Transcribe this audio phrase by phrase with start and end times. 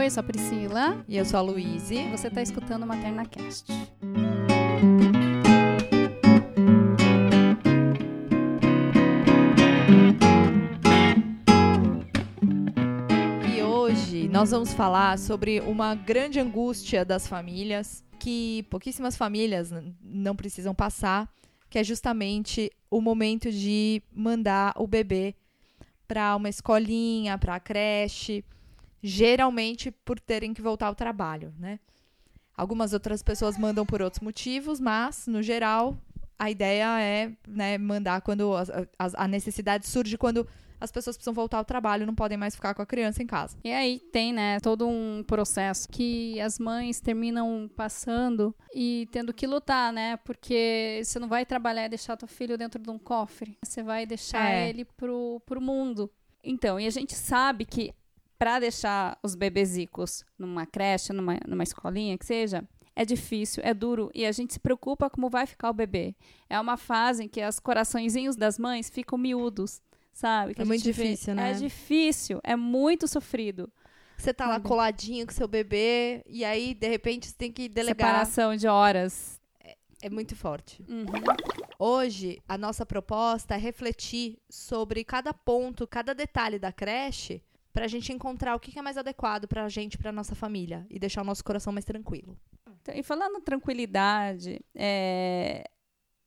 [0.00, 1.04] Oi, eu sou a Priscila.
[1.06, 2.08] E eu sou a Luíse.
[2.08, 3.70] Você está escutando o MaternaCast.
[13.54, 19.70] E hoje nós vamos falar sobre uma grande angústia das famílias que pouquíssimas famílias
[20.02, 21.28] não precisam passar,
[21.68, 25.34] que é justamente o momento de mandar o bebê
[26.08, 28.42] para uma escolinha, para a creche,
[29.02, 31.80] geralmente por terem que voltar ao trabalho, né?
[32.56, 35.96] Algumas outras pessoas mandam por outros motivos, mas no geral
[36.38, 38.62] a ideia é né, mandar quando a,
[38.98, 40.46] a, a necessidade surge quando
[40.80, 43.58] as pessoas precisam voltar ao trabalho, não podem mais ficar com a criança em casa.
[43.62, 49.46] E aí tem, né, todo um processo que as mães terminam passando e tendo que
[49.46, 50.16] lutar, né?
[50.18, 53.58] Porque você não vai trabalhar e deixar teu filho dentro de um cofre.
[53.62, 54.70] Você vai deixar é.
[54.70, 56.10] ele pro, pro mundo.
[56.42, 57.92] Então, e a gente sabe que
[58.40, 64.10] para deixar os bebezicos numa creche, numa, numa escolinha, que seja, é difícil, é duro
[64.14, 66.16] e a gente se preocupa como vai ficar o bebê.
[66.48, 69.82] É uma fase em que os coraçõezinhos das mães ficam miúdos
[70.14, 70.54] sabe?
[70.54, 71.40] Que é muito difícil, vê.
[71.40, 71.50] né?
[71.50, 73.70] É difícil, é muito sofrido.
[74.16, 78.08] Você tá lá coladinho com seu bebê e aí, de repente, você tem que delegar.
[78.08, 79.38] Separação de horas.
[79.62, 80.82] É, é muito forte.
[80.88, 81.06] Uhum.
[81.78, 87.42] Hoje, a nossa proposta é refletir sobre cada ponto, cada detalhe da creche
[87.72, 90.86] para a gente encontrar o que é mais adequado para a gente, para nossa família
[90.90, 92.36] e deixar o nosso coração mais tranquilo.
[92.80, 95.68] Então, e falando tranquilidade, é,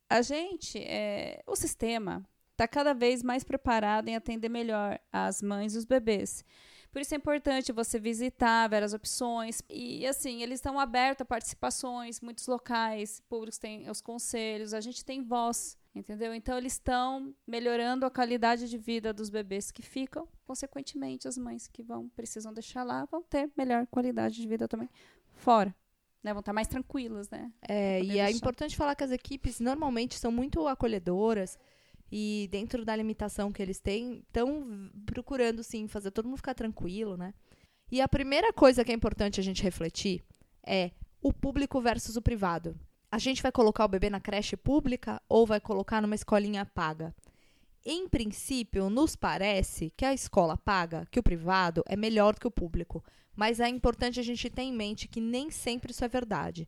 [0.10, 5.76] a gente, é, o sistema, está cada vez mais preparado em atender melhor as mães
[5.76, 6.46] e os bebês.
[6.92, 9.64] Por isso é importante você visitar, ver as opções.
[9.68, 15.04] E, assim, eles estão abertos a participações, muitos locais públicos têm os conselhos, a gente
[15.04, 16.34] tem voz, entendeu?
[16.34, 20.28] Então, eles estão melhorando a qualidade de vida dos bebês que ficam.
[20.46, 24.90] Consequentemente, as mães que vão precisam deixar lá vão ter melhor qualidade de vida também
[25.34, 25.76] fora.
[26.24, 27.52] Né, vão estar mais tranquilas, né?
[27.68, 28.28] É, e é deixar.
[28.28, 31.60] é importante falar que as equipes normalmente são muito acolhedoras
[32.10, 37.18] e dentro da limitação que eles têm, estão procurando sim fazer todo mundo ficar tranquilo,
[37.18, 37.34] né?
[37.92, 40.24] E a primeira coisa que é importante a gente refletir
[40.66, 42.80] é o público versus o privado.
[43.14, 47.14] A gente vai colocar o bebê na creche pública ou vai colocar numa escolinha paga?
[47.86, 52.52] Em princípio, nos parece que a escola paga, que o privado é melhor que o
[52.52, 53.04] público.
[53.36, 56.68] Mas é importante a gente ter em mente que nem sempre isso é verdade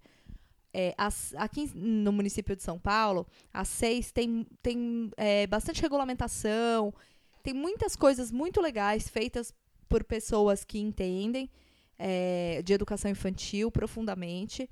[0.78, 6.94] é, as, aqui no município de São Paulo, a SEIS tem, tem é, bastante regulamentação,
[7.41, 9.53] tem muitas coisas muito legais feitas
[9.88, 11.50] por pessoas que entendem
[11.97, 14.69] é, de educação infantil profundamente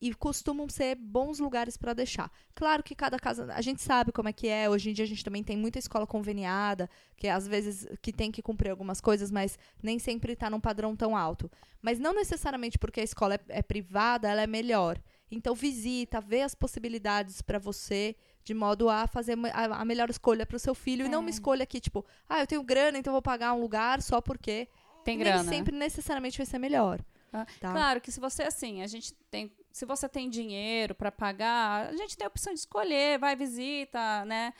[0.00, 2.30] e costumam ser bons lugares para deixar.
[2.54, 4.68] Claro que cada casa, a gente sabe como é que é.
[4.68, 8.32] Hoje em dia a gente também tem muita escola conveniada, que às vezes que tem
[8.32, 11.50] que cumprir algumas coisas, mas nem sempre está num padrão tão alto.
[11.82, 14.98] Mas não necessariamente porque a escola é, é privada, ela é melhor.
[15.30, 20.46] Então visita, vê as possibilidades para você, de modo a fazer a, a melhor escolha
[20.46, 21.06] para o seu filho é.
[21.06, 21.30] e não uma é.
[21.30, 24.66] escolha que tipo, ah, eu tenho grana, então vou pagar um lugar só porque
[25.04, 25.42] tem grana.
[25.42, 27.00] Nem sempre necessariamente vai ser melhor.
[27.32, 27.70] Ah, tá?
[27.70, 31.96] Claro que se você assim, a gente tem, se você tem dinheiro para pagar, a
[31.96, 34.52] gente tem a opção de escolher, vai visita, né?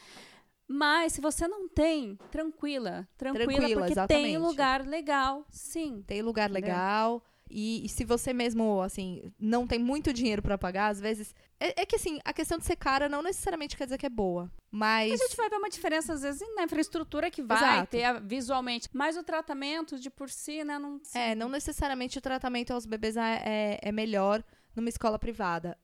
[0.69, 4.25] Mas se você não tem, tranquila, tranquila, tranquila porque exatamente.
[4.25, 6.05] tem lugar legal, sim.
[6.07, 7.23] Tem lugar legal.
[7.51, 11.35] E, e, se você mesmo, assim, não tem muito dinheiro para pagar, às vezes.
[11.59, 14.11] É, é, que, assim, a questão de ser cara não necessariamente quer dizer que é
[14.11, 14.49] boa.
[14.71, 15.13] Mas.
[15.13, 17.91] A gente vai ver uma diferença, às vezes, na infraestrutura que vai Exato.
[17.91, 18.89] ter visualmente.
[18.93, 20.79] Mas o tratamento de por si, né?
[20.79, 21.01] Não...
[21.13, 24.45] É, não necessariamente o tratamento aos bebês é, é, é melhor
[24.75, 25.77] numa escola privada.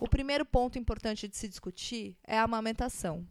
[0.00, 3.26] O primeiro ponto importante de se discutir é a amamentação.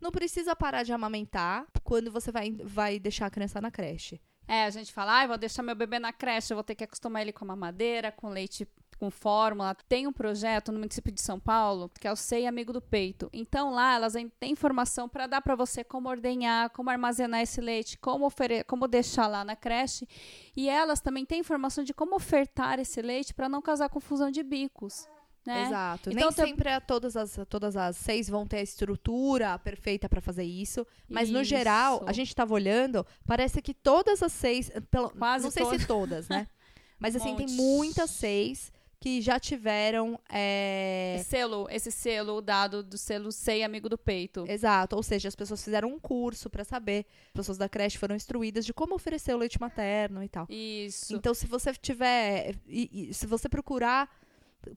[0.00, 4.20] Não precisa parar de amamentar quando você vai, vai deixar a criança na creche.
[4.48, 6.84] É, a gente fala, ah, vou deixar meu bebê na creche, eu vou ter que
[6.84, 9.74] acostumar ele com a mamadeira, com leite com fórmula.
[9.88, 13.28] Tem um projeto no município de São Paulo, que é o SEI Amigo do Peito.
[13.32, 17.98] Então lá elas têm informação para dar para você como ordenhar, como armazenar esse leite,
[17.98, 18.30] como
[18.66, 20.08] como deixar lá na creche.
[20.56, 24.42] E elas também têm informação de como ofertar esse leite para não causar confusão de
[24.42, 25.06] bicos.
[25.46, 25.66] Né?
[25.66, 26.10] Exato.
[26.10, 30.20] Então, Nem sempre a todas, as, todas as seis vão ter a estrutura perfeita para
[30.20, 30.84] fazer isso.
[31.08, 31.38] Mas, isso.
[31.38, 34.72] no geral, a gente estava olhando, parece que todas as seis.
[34.90, 35.80] Pelo, Quase não sei todas.
[35.80, 36.48] se todas, né?
[36.98, 41.22] Mas, assim, um tem muitas seis que já tiveram é...
[41.26, 44.44] selo, esse selo dado do selo Sei Amigo do Peito.
[44.48, 48.16] Exato, ou seja, as pessoas fizeram um curso para saber, as pessoas da creche foram
[48.16, 50.46] instruídas de como oferecer o leite materno e tal.
[50.48, 51.14] Isso.
[51.14, 52.54] Então, se você tiver,
[53.12, 54.10] se você procurar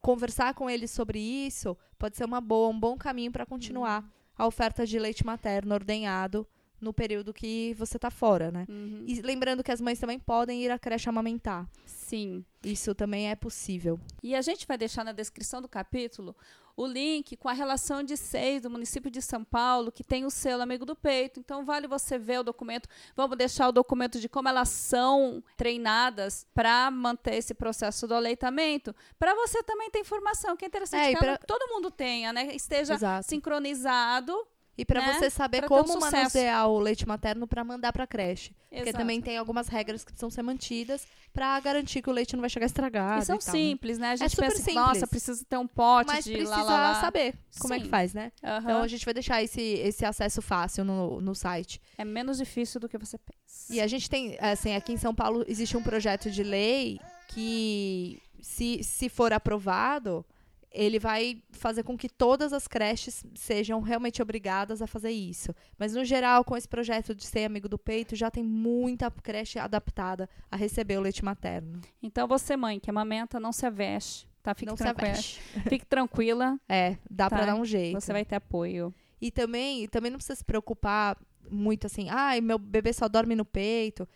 [0.01, 4.09] conversar com eles sobre isso pode ser uma boa, um bom caminho para continuar uhum.
[4.37, 6.47] a oferta de leite materno ordenhado
[6.81, 8.65] no período que você tá fora, né?
[8.69, 9.03] Uhum.
[9.07, 11.67] E lembrando que as mães também podem ir à creche amamentar.
[11.85, 12.43] Sim.
[12.63, 13.99] Isso também é possível.
[14.23, 16.35] E a gente vai deixar na descrição do capítulo
[16.75, 20.29] o link com a relação de seis do município de São Paulo, que tem o
[20.29, 21.37] selo Amigo do Peito.
[21.37, 22.87] Então, vale você ver o documento.
[23.17, 28.95] Vamos deixar o documento de como elas são treinadas para manter esse processo do aleitamento,
[29.19, 32.55] para você também ter informação, que é interessante É, que pra- todo mundo tenha, né?
[32.55, 33.27] Esteja Exato.
[33.27, 34.33] sincronizado.
[34.79, 35.13] E para né?
[35.13, 36.15] você saber Pra um como sucesso.
[36.15, 38.53] manusear o leite materno para mandar para creche.
[38.69, 38.97] Porque Exato.
[38.97, 42.49] também tem algumas regras que precisam ser mantidas para garantir que o leite não vai
[42.49, 43.21] chegar estragado.
[43.21, 43.51] E são e né?
[43.51, 44.11] simples, né?
[44.11, 44.75] A gente super pensa, simples.
[44.75, 47.01] nossa, precisa ter um pote Mas de precisa lá, lá, lá.
[47.01, 47.89] saber como é que Sim.
[47.89, 48.31] faz, né?
[48.41, 48.59] Aham.
[48.59, 51.81] Então a gente vai deixar esse, esse acesso fácil no, no site.
[51.97, 53.73] É menos difícil do que você pensa.
[53.73, 58.21] E a gente tem, assim, aqui em São Paulo existe um projeto de lei que,
[58.41, 60.25] se, se for aprovado,
[60.71, 65.53] ele vai fazer com que todas as creches sejam realmente obrigadas a fazer isso.
[65.77, 69.57] Mas, no geral, com esse projeto de ser amigo do peito, já tem muita creche
[69.57, 71.81] adaptada a receber o leite materno.
[72.03, 74.53] Então, você, mãe, que amamenta, não se aveste, tá?
[74.53, 75.09] Fique Não se tranquila.
[75.09, 75.39] aveste.
[75.67, 77.35] Fique tranquila, É, dá Tá.
[77.37, 77.99] pra dar um jeito.
[77.99, 78.93] você vai ter apoio.
[79.19, 81.17] E também, também não precisa se preocupar
[81.49, 84.07] muito assim, ai, meu bebê só dorme no peito.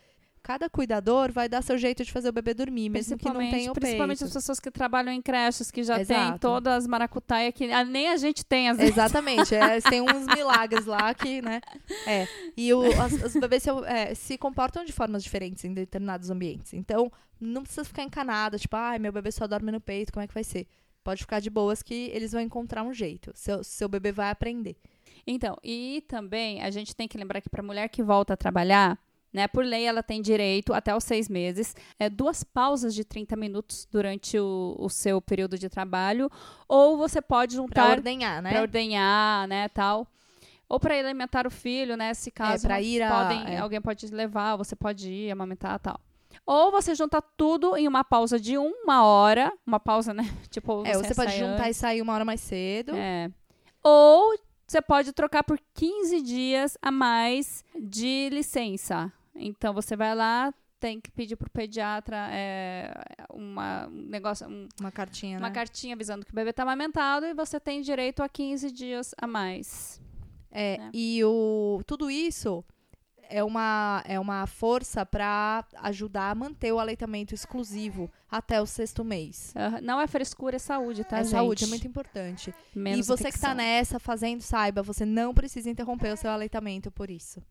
[0.44, 3.72] Cada cuidador vai dar seu jeito de fazer o bebê dormir, mesmo que não tenha
[3.72, 4.28] o principalmente peito.
[4.28, 6.38] as pessoas que trabalham em creches, que já tem Exato.
[6.38, 8.92] todas as maracutaias que ah, nem a gente tem, às vezes.
[8.92, 11.62] Exatamente, é, tem uns milagres lá que, né?
[12.06, 12.28] É.
[12.54, 16.74] E o, as- os bebês se, é, se comportam de formas diferentes em determinados ambientes.
[16.74, 17.10] Então,
[17.40, 20.34] não precisa ficar encanada, tipo, ai, meu bebê só dorme no peito, como é que
[20.34, 20.66] vai ser?
[21.02, 23.32] Pode ficar de boas que eles vão encontrar um jeito.
[23.34, 24.76] Seu, seu bebê vai aprender.
[25.26, 28.36] Então, e também a gente tem que lembrar que para a mulher que volta a
[28.36, 28.98] trabalhar,
[29.34, 33.34] né, por lei ela tem direito até os seis meses, é, duas pausas de 30
[33.36, 36.30] minutos durante o, o seu período de trabalho,
[36.68, 38.50] ou você pode Pra juntar ordenhar, né?
[38.50, 40.06] para ordenhar, né, tal.
[40.68, 43.58] Ou para alimentar o filho, né, se caso É, pra não ir a- podem, é.
[43.58, 46.00] alguém pode levar, você pode ir amamentar, tal.
[46.46, 50.94] Ou você junta tudo em uma pausa de uma hora, uma pausa, né, tipo, É,
[50.94, 52.94] você pode juntar e sair uma hora mais cedo.
[52.94, 53.30] é.
[53.82, 59.12] Ou você pode trocar por 15 dias a mais de licença.
[59.34, 62.92] Então você vai lá, tem que pedir pro pediatra é,
[63.32, 65.54] uma, um negócio, um- Uma cartinha, uma né?
[65.54, 69.26] cartinha avisando que o bebê está amamentado e você tem direito a 15 dias a
[69.26, 70.00] mais.
[70.50, 70.90] É, né?
[70.92, 72.64] e o, tudo isso
[73.28, 79.02] é uma, é uma força para ajudar a manter o aleitamento exclusivo até o sexto
[79.02, 79.52] mês.
[79.56, 81.32] Ah, Não é frescura, é saúde, tá, é gente?
[81.32, 82.54] saúde, é muito importante.
[82.74, 83.54] Menos e você que tá infecção.
[83.54, 87.42] nessa fazendo, saiba, você não precisa interromper o seu aleitamento por isso.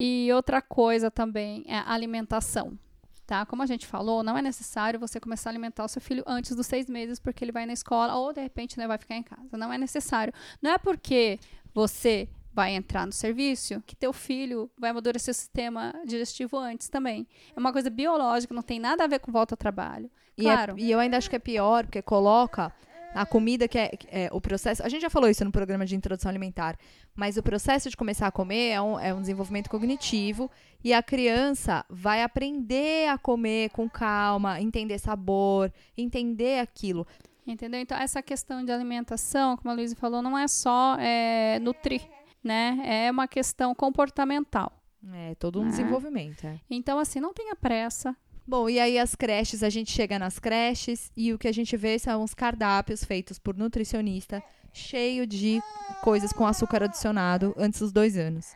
[0.00, 2.78] E outra coisa também é a alimentação.
[3.26, 3.46] Tá?
[3.46, 6.54] Como a gente falou, não é necessário você começar a alimentar o seu filho antes
[6.56, 9.22] dos seis meses, porque ele vai na escola ou de repente né, vai ficar em
[9.22, 9.56] casa.
[9.56, 10.32] Não é necessário.
[10.60, 11.38] Não é porque
[11.72, 17.26] você vai entrar no serviço que teu filho vai amadurecer o sistema digestivo antes também.
[17.56, 20.10] É uma coisa biológica, não tem nada a ver com volta ao trabalho.
[20.36, 20.74] E, é- Claro.
[20.78, 22.70] e eu ainda acho que é pior, porque coloca
[23.14, 24.82] a comida que é, é o processo.
[24.82, 26.76] A gente já falou isso no programa de introdução alimentar,
[27.14, 30.50] mas o processo de começar a comer é um, é um desenvolvimento cognitivo
[30.82, 37.06] e a criança vai aprender a comer com calma, entender sabor, entender aquilo.
[37.46, 37.80] Entendeu?
[37.80, 42.02] Então, essa questão de alimentação, como a Luísa falou, não é só é, nutrir,
[42.42, 42.78] né?
[43.06, 44.72] É uma questão comportamental.
[45.12, 45.68] É todo um É.
[45.68, 46.44] desenvolvimento.
[46.46, 46.60] é.
[46.70, 48.16] Então, assim, não tenha pressa.
[48.46, 51.76] Bom, e aí as creches, a gente chega nas creches e o que a gente
[51.76, 55.60] vê são os cardápios feitos por nutricionista, cheio de
[56.02, 58.52] coisas com açúcar adicionado antes dos dois anos.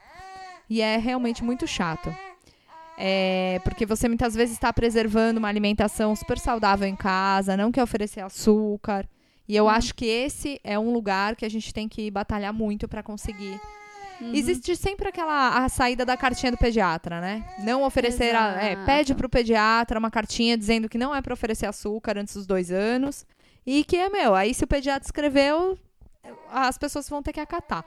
[0.69, 2.14] E é realmente muito chato.
[2.99, 7.83] É, porque você muitas vezes está preservando uma alimentação super saudável em casa, não quer
[7.83, 9.09] oferecer açúcar.
[9.49, 9.71] E eu Uhum.
[9.71, 13.61] acho que esse é um lugar que a gente tem que batalhar muito para conseguir.
[14.20, 14.35] Uhum.
[14.35, 17.44] Existe sempre aquela a saída da cartinha do pediatra, né?
[17.58, 21.66] Não oferecer, a, é, pede pro pediatra uma cartinha dizendo que não é para oferecer
[21.66, 23.26] açúcar antes dos dois anos
[23.66, 24.35] e que é meu.
[24.35, 25.78] Aí se o pediatra escreveu,
[26.50, 27.85] as pessoas vão ter que acatar.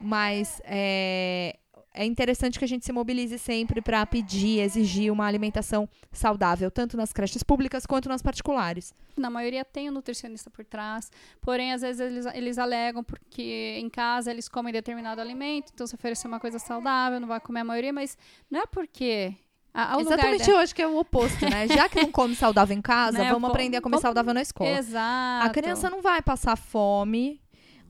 [0.00, 1.56] Mas é,
[1.94, 6.96] é interessante que a gente se mobilize sempre para pedir, exigir uma alimentação saudável, tanto
[6.96, 8.94] nas creches públicas quanto nas particulares.
[9.16, 13.90] Na maioria tem um nutricionista por trás, porém, às vezes eles, eles alegam porque em
[13.90, 17.64] casa eles comem determinado alimento, então se oferecer uma coisa saudável, não vai comer a
[17.64, 18.16] maioria, mas
[18.50, 19.34] não é porque.
[19.74, 21.66] A, Exatamente, eu acho que é o oposto, né?
[21.66, 24.68] Já que não come saudável em casa, Né, vamos aprender a comer saudável na escola.
[24.68, 25.46] Exato.
[25.46, 27.41] A criança não vai passar fome.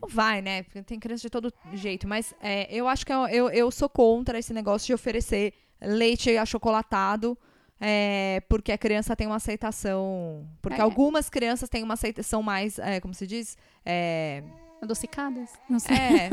[0.03, 0.65] Não vai, né?
[0.65, 2.07] Porque tem criança de todo jeito.
[2.09, 6.37] Mas é, eu acho que eu, eu, eu sou contra esse negócio de oferecer leite
[6.37, 7.39] achocolatado.
[7.81, 10.47] é, porque a criança tem uma aceitação.
[10.61, 10.83] Porque É.
[10.85, 13.57] algumas crianças têm uma aceitação mais, é, como se diz?
[13.85, 14.43] É,
[14.81, 15.51] Adocicadas?
[15.71, 15.97] Não sei.
[15.97, 16.31] É,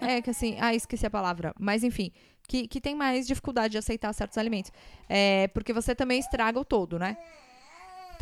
[0.00, 1.52] é, é que assim, ah, esqueci a palavra.
[1.58, 2.12] Mas enfim,
[2.48, 4.70] que, que tem mais dificuldade de aceitar certos alimentos.
[5.08, 7.16] É, porque você também estraga o todo, né?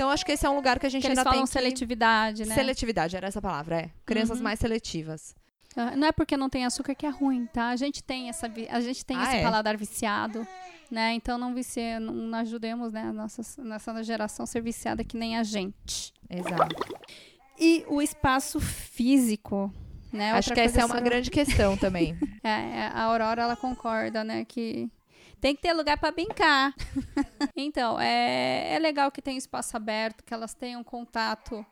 [0.01, 1.47] Então acho que esse é um lugar que a gente Que eles ainda falam tem
[1.47, 1.53] que...
[1.53, 2.55] seletividade, né?
[2.55, 3.91] Seletividade, era essa palavra, é.
[4.07, 4.45] Crianças Uhum.
[4.45, 5.35] mais seletivas.
[5.77, 7.69] Ah, Não é porque não tem açúcar que é ruim, tá?
[7.69, 9.43] A gente tem essa, vi- a gente tem Ah, esse é?
[9.43, 10.47] paladar viciado,
[10.91, 11.13] né?
[11.13, 15.19] Então não vicie, não, não ajudemos, né, a nossa, nossa geração a ser viciada que
[15.19, 16.15] nem a gente.
[16.31, 16.75] Exato.
[17.59, 19.71] E o espaço físico,
[20.11, 20.33] né?
[20.33, 22.17] Acho que essa é uma sobre- grande questão também.
[22.43, 24.89] É, é, a Aurora ela concorda, né, que
[25.41, 26.75] tem que ter lugar para brincar.
[27.57, 31.65] então, é, é legal que tenha espaço aberto, que elas tenham contato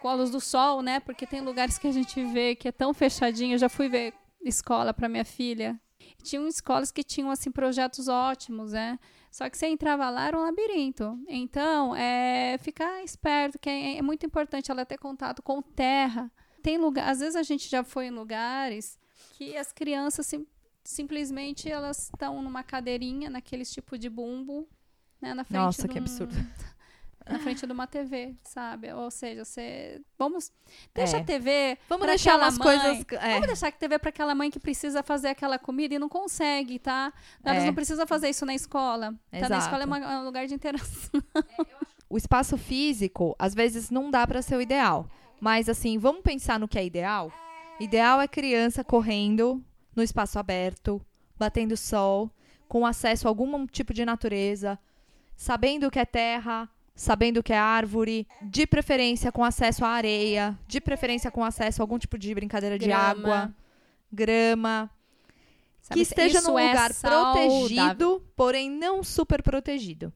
[0.00, 1.00] com a luz do sol, né?
[1.00, 3.54] Porque tem lugares que a gente vê que é tão fechadinho.
[3.54, 4.12] Eu já fui ver
[4.44, 5.80] escola para minha filha.
[6.22, 8.98] Tinham escolas que tinham assim projetos ótimos, né?
[9.30, 11.18] Só que você entrava lá era um labirinto.
[11.28, 16.30] Então, é ficar esperto, que é, é muito importante ela ter contato com terra.
[16.62, 18.98] Tem lugar, às vezes a gente já foi em lugares
[19.36, 20.46] que as crianças sim-
[20.86, 24.68] simplesmente elas estão numa cadeirinha, naqueles tipo de bumbo,
[25.20, 26.34] né, na frente Nossa, de que um- absurdo.
[27.28, 28.92] Na frente de uma TV, sabe?
[28.92, 30.52] Ou seja, você vamos
[30.94, 31.20] deixa É.
[31.20, 32.56] a TV Vamos pra deixar mãe.
[32.56, 33.04] coisas.
[33.20, 36.08] É, Vamos deixar que TV para aquela mãe que precisa fazer aquela comida e não
[36.08, 37.12] consegue, tá?
[37.44, 37.66] Elas É.
[37.66, 39.12] não precisam fazer isso na escola.
[39.32, 39.48] Tá?
[39.48, 41.10] Na escola é, uma- é um lugar de interação.
[42.08, 45.10] o espaço físico, às vezes, não dá pra ser o ideal.
[45.40, 47.32] Mas, assim, vamos pensar no que é ideal?
[47.80, 49.60] Ideal é criança correndo
[49.96, 51.00] no espaço aberto,
[51.38, 52.30] batendo sol,
[52.68, 54.78] com acesso a algum tipo de natureza,
[55.36, 59.88] sabendo o que é terra, sabendo o que é árvore, de preferência com acesso à
[59.88, 63.02] areia, de preferência com acesso a algum tipo de brincadeira de Grama.
[63.10, 63.54] água,
[64.12, 64.90] grama,
[65.80, 65.94] Sabe?
[65.94, 67.48] que esteja num é lugar saudável.
[67.50, 70.12] protegido, porém não super protegido.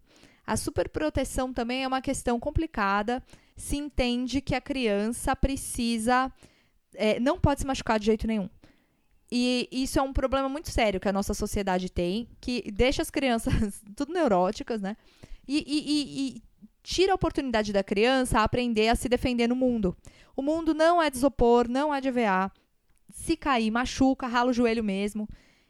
[0.46, 3.22] A superproteção também é uma questão complicada.
[3.56, 6.32] Se entende que a criança precisa.
[6.94, 8.48] é, não pode se machucar de jeito nenhum.
[9.32, 13.10] E isso é um problema muito sério que a nossa sociedade tem, que deixa as
[13.10, 13.52] crianças
[13.94, 14.96] tudo neuróticas, né?
[15.46, 16.42] E, e- e- e
[16.82, 19.96] tira a oportunidade da criança a aprender a se defender no mundo.
[20.36, 22.50] O mundo não é de isopor, não é de EVA.
[23.12, 25.28] Se cair, machuca, rala o joelho mesmo.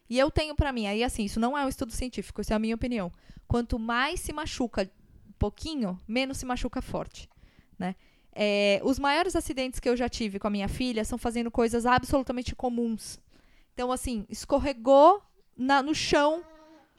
[0.09, 2.55] E eu tenho pra mim, aí assim, isso não é um estudo científico, isso é
[2.55, 3.11] a minha opinião.
[3.47, 4.89] Quanto mais se machuca
[5.37, 7.29] pouquinho, menos se machuca forte,
[7.77, 7.95] né?
[8.33, 11.85] É, os maiores acidentes que eu já tive com a minha filha são fazendo coisas
[11.85, 13.19] absolutamente comuns.
[13.73, 15.21] Então, assim, escorregou
[15.57, 16.43] na- no chão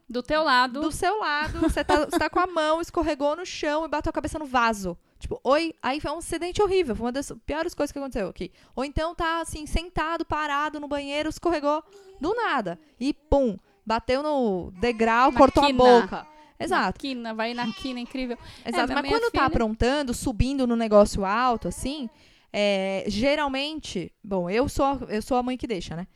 [0.09, 0.81] Do teu lado.
[0.81, 4.13] do seu lado, você tá, tá com a mão, escorregou no chão e bateu a
[4.13, 4.97] cabeça no vaso.
[5.19, 8.51] Tipo, oi, aí foi um acidente horrível, foi uma das piores coisas que aconteceu aqui.
[8.75, 11.83] Ou então tá assim, sentado, parado no banheiro, escorregou
[12.21, 12.79] do nada.
[12.99, 15.83] E pum, bateu no degrau, Na cortou quina.
[15.85, 16.27] a boca.
[16.59, 16.99] Exato.
[17.01, 18.37] Quina, vai na quina, incrível.
[18.67, 22.09] Exato, É, mas quando tá filha- aprontando, subindo no negócio alto, assim,
[22.53, 26.07] é, geralmente, bom, eu sou, eu sou a mãe que deixa, né?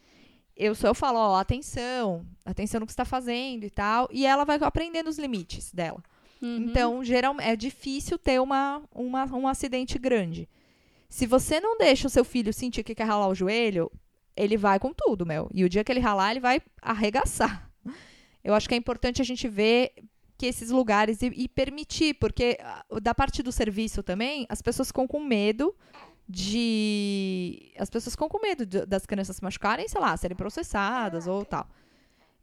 [0.57, 4.25] Eu só eu falo, ó, atenção, atenção no que você tá fazendo e tal, e
[4.25, 6.03] ela vai aprendendo os limites dela.
[6.41, 6.57] Uhum.
[6.57, 10.49] Então, geralmente, é difícil ter uma, uma, um acidente grande.
[11.09, 13.91] Se você não deixa o seu filho sentir que quer ralar o joelho,
[14.35, 15.49] ele vai com tudo, meu.
[15.53, 17.71] E o dia que ele ralar, ele vai arregaçar.
[18.43, 19.93] Eu acho que é importante a gente ver
[20.39, 24.89] que esses lugares e, e permitir, porque ah, da parte do serviço também, as pessoas
[24.89, 25.75] ficam com medo
[26.29, 27.73] de.
[27.79, 31.45] As pessoas ficam com medo de- das crianças se machucarem, sei lá, serem processadas ou
[31.45, 31.69] tal.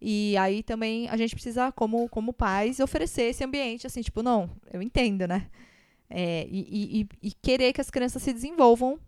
[0.02, 4.50] E aí também a gente precisa, como, como pais, oferecer esse ambiente, assim, tipo, não,
[4.72, 5.50] eu entendo, né?
[6.10, 9.00] É, e, e- e- querer que as crianças se desenvolvam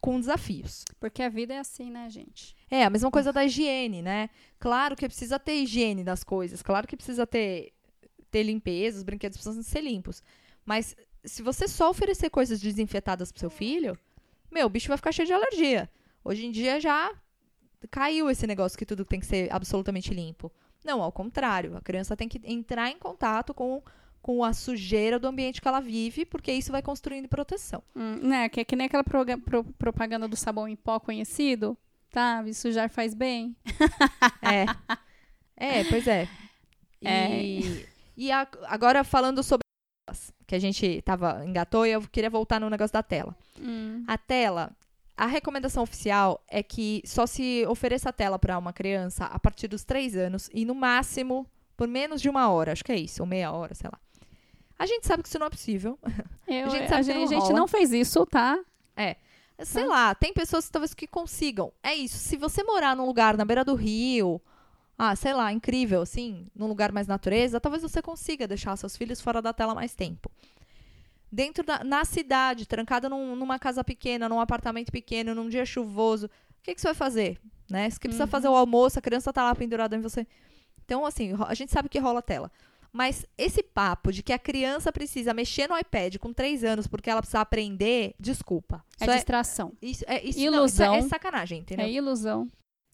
[0.00, 0.84] com desafios.
[1.00, 2.54] Porque a vida é assim, né, gente?
[2.70, 4.28] É, a mesma coisa da higiene, né?
[4.58, 7.72] Claro que precisa ter higiene das coisas, claro que precisa ter,
[8.30, 10.22] ter limpeza, os brinquedos precisam ser limpos.
[10.66, 10.94] Mas
[11.24, 13.98] se você só oferecer coisas desinfetadas pro seu filho,
[14.50, 15.88] meu, o bicho vai ficar cheio de alergia.
[16.24, 17.12] Hoje em dia já
[17.90, 20.50] caiu esse negócio que tudo tem que ser absolutamente limpo.
[20.84, 21.76] Não, ao contrário.
[21.76, 23.82] A criança tem que entrar em contato com,
[24.22, 27.82] com a sujeira do ambiente que ela vive, porque isso vai construindo proteção.
[27.94, 31.76] Hum, né, que é que nem aquela proga- pro- propaganda do sabão em pó conhecido,
[32.12, 32.54] sabe?
[32.54, 33.54] Sujar faz bem.
[34.42, 34.64] É.
[35.56, 36.28] É, pois é.
[37.02, 39.62] E, e a- agora falando sobre
[40.46, 43.36] que a gente tava engatou e eu queria voltar no negócio da tela.
[43.60, 44.04] Hum.
[44.06, 44.70] A tela,
[45.16, 49.68] a recomendação oficial é que só se ofereça a tela para uma criança a partir
[49.68, 51.46] dos três anos e no máximo
[51.76, 53.98] por menos de uma hora, acho que é isso, ou meia hora, sei lá.
[54.78, 55.98] A gente sabe que isso não é possível.
[56.46, 58.58] Eu- A gente a sabe que gente, não a gente não fez isso, tá?
[59.64, 59.88] Sei Tá.
[59.88, 61.72] lá, tem pessoas talvez que consigam.
[61.82, 62.16] É isso.
[62.16, 64.40] Se você morar num lugar na beira do rio,
[64.98, 69.20] ah, sei lá, incrível, assim, num lugar mais natureza, talvez você consiga deixar seus filhos
[69.20, 70.30] fora da tela mais tempo.
[71.30, 76.24] dentro da na cidade, trancada num- numa casa pequena, num apartamento pequeno, num dia chuvoso,
[76.26, 76.30] o
[76.62, 77.38] que, que você vai fazer?
[77.70, 77.90] Né?
[77.90, 78.30] Você precisa Uhum.
[78.30, 80.26] fazer o almoço, a criança tá lá pendurada em você.
[80.86, 82.50] Então, assim, a gente sabe que rola tela.
[82.90, 87.10] Mas esse papo de que a criança precisa mexer no iPad com três anos porque
[87.10, 88.82] ela precisa aprender, desculpa.
[88.98, 89.72] É Isso é, distração.
[89.82, 91.08] isso, é, isso, não, isso é- é Ilusão.
[91.10, 91.84] sacanagem, entendeu?
[91.84, 92.48] É ilusão.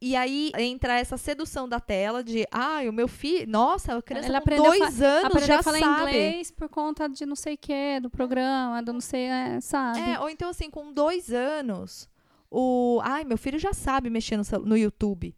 [0.07, 4.29] E aí entra essa sedução da tela de, ah, o meu filho, nossa, a criança
[4.29, 6.03] Ela com dois anos já a falar sabe.
[6.03, 10.01] inglês por conta de não sei o que, do programa, do não sei, é, sabe?
[10.01, 12.07] É, ou então assim, com dois anos,
[12.51, 15.35] o, ai, meu filho já sabe mexer no, no YouTube.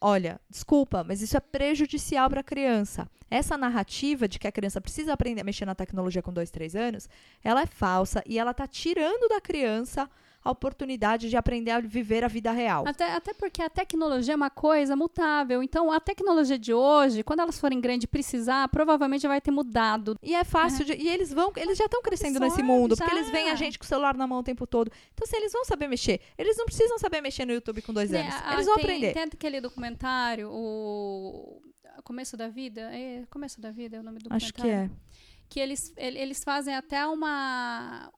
[0.00, 3.08] Olha, desculpa, mas isso é prejudicial para a criança.
[3.30, 6.74] Essa narrativa de que a criança precisa aprender a mexer na tecnologia com dois, três
[6.74, 7.08] anos,
[7.44, 10.10] ela é falsa e ela tá tirando da criança
[10.44, 12.84] a oportunidade de aprender a viver a vida real.
[12.86, 15.62] Até, até porque a tecnologia é uma coisa mutável.
[15.62, 20.18] Então, a tecnologia de hoje, quando elas forem grandes e precisar, provavelmente vai ter mudado.
[20.22, 23.10] E é fácil de, e eles vão, eles já estão crescendo Sabe, nesse mundo, porque
[23.10, 23.16] já.
[23.18, 24.90] eles veem a gente com o celular na mão o tempo todo.
[25.14, 28.10] Então, se eles vão saber mexer, eles não precisam saber mexer no YouTube com dois
[28.10, 28.34] Né, anos.
[28.44, 29.12] a- Eles vão tem, aprender.
[29.14, 31.62] Tem aquele documentário, o
[32.04, 32.82] Começo da Vida.
[32.94, 34.90] É, Começo da Vida é o nome do Acho documentário.
[34.90, 35.14] que é.
[35.48, 38.10] que eles, ele- eles fazem até uma,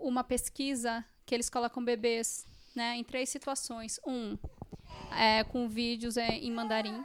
[0.00, 2.44] uma pesquisa que eles colocam bebês
[2.74, 4.00] né, em três situações.
[4.04, 4.36] Um,
[5.16, 7.04] é, com vídeos é, em mandarim.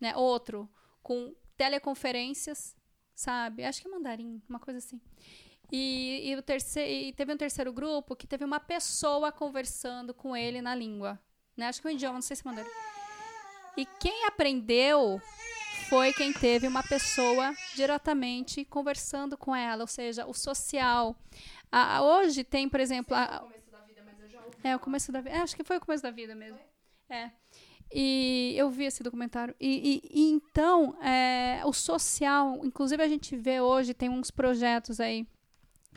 [0.00, 0.16] Né?
[0.16, 0.68] Outro,
[1.02, 2.76] com teleconferências,
[3.16, 3.64] sabe?
[3.64, 5.00] Acho que é mandarim, uma coisa assim.
[5.72, 10.36] E, e, o terceiro, e teve um terceiro grupo que teve uma pessoa conversando com
[10.36, 11.18] ele na língua.
[11.56, 11.66] Né?
[11.66, 12.70] Acho que é um idioma, não sei se é mandarim.
[13.76, 15.20] E quem aprendeu
[15.88, 21.16] foi quem teve uma pessoa diretamente conversando com ela, ou seja, o social.
[21.72, 23.44] A- a- hoje tem, por exemplo, a-
[24.64, 25.42] é o começo da vida.
[25.42, 26.58] acho que foi o começo da vida mesmo.
[27.08, 27.30] É.
[27.92, 29.54] E eu vi esse documentário.
[29.60, 34.98] E, e- e então, é, o social, inclusive a gente vê hoje, tem uns projetos
[35.00, 35.26] aí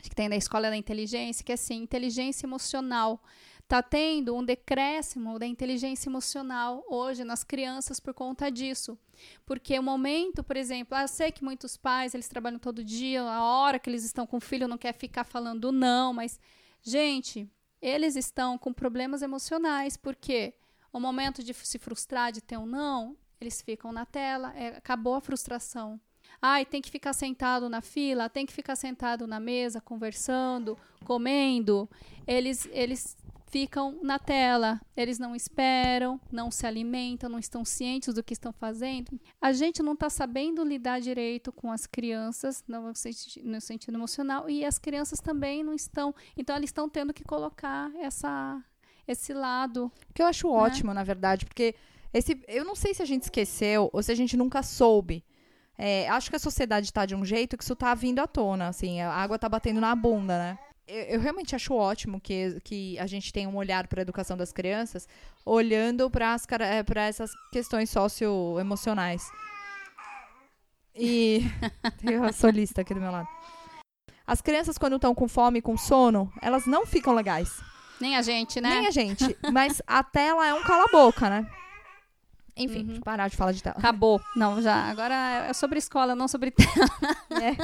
[0.00, 3.20] que tem da Escola da Inteligência, que é assim, inteligência emocional.
[3.66, 8.96] Tá tendo um decréscimo da inteligência emocional hoje nas crianças por conta disso.
[9.44, 13.22] Porque o momento, por exemplo, ah, eu sei que muitos pais, eles trabalham todo dia,
[13.22, 16.38] a hora que eles estão com o filho não quer ficar falando não, mas
[16.80, 20.54] gente, eles estão com problemas emocionais, porque
[20.92, 25.14] o momento de se frustrar de ter um não, eles ficam na tela, é, acabou
[25.14, 26.00] a frustração.
[26.40, 31.88] Ai, tem que ficar sentado na fila, tem que ficar sentado na mesa, conversando, comendo.
[32.26, 33.16] Eles, eles
[33.50, 38.52] ficam na tela, eles não esperam, não se alimentam, não estão cientes do que estão
[38.52, 39.18] fazendo.
[39.40, 44.48] A gente não está sabendo lidar direito com as crianças no, senti- no sentido emocional
[44.48, 46.14] e as crianças também não estão.
[46.36, 48.62] Então, eles estão tendo que colocar essa,
[49.06, 49.90] esse lado.
[50.14, 51.74] Que eu acho ótimo, na verdade, porque
[52.12, 55.24] esse, eu não sei se a gente esqueceu ou se a gente nunca soube.
[55.80, 58.66] É, acho que a sociedade tá de um jeito que isso tá vindo à tona,
[58.66, 60.58] assim, a água tá batendo na bunda, né?
[60.88, 64.36] Eu, eu realmente acho ótimo que, que a gente tenha um olhar para a educação
[64.38, 65.06] das crianças,
[65.44, 66.36] olhando para
[67.06, 69.22] essas questões socioemocionais.
[70.94, 71.42] E
[72.04, 73.28] tem uma solista aqui do meu lado.
[74.26, 77.62] As crianças, quando estão com fome, com sono, elas não ficam legais.
[78.00, 78.70] Nem a gente, né?
[78.70, 79.36] Nem a gente.
[79.52, 81.46] Mas a tela é um cala-boca, né?
[82.56, 82.84] Enfim, Uhum.
[82.86, 83.76] deixa eu parar de falar de tela.
[83.78, 84.20] Acabou.
[84.34, 84.74] Não, já.
[84.90, 85.14] Agora
[85.48, 86.88] é sobre escola, não sobre tela.
[87.40, 87.56] É.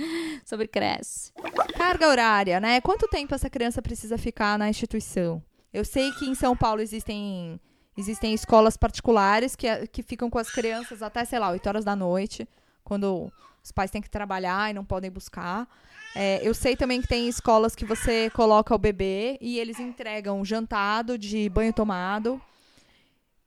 [0.44, 1.32] sobre cresce.
[1.76, 2.80] Carga horária, né?
[2.80, 5.42] Quanto tempo essa criança precisa ficar na instituição?
[5.72, 7.60] Eu sei que em São Paulo existem,
[7.96, 11.94] existem escolas particulares que, que ficam com as crianças até, sei lá, 8 horas da
[11.94, 12.48] noite,
[12.82, 13.32] quando
[13.62, 15.68] os pais têm que trabalhar e não podem buscar.
[16.14, 20.44] É, eu sei também que tem escolas que você coloca o bebê e eles entregam
[20.44, 22.40] jantado de banho tomado.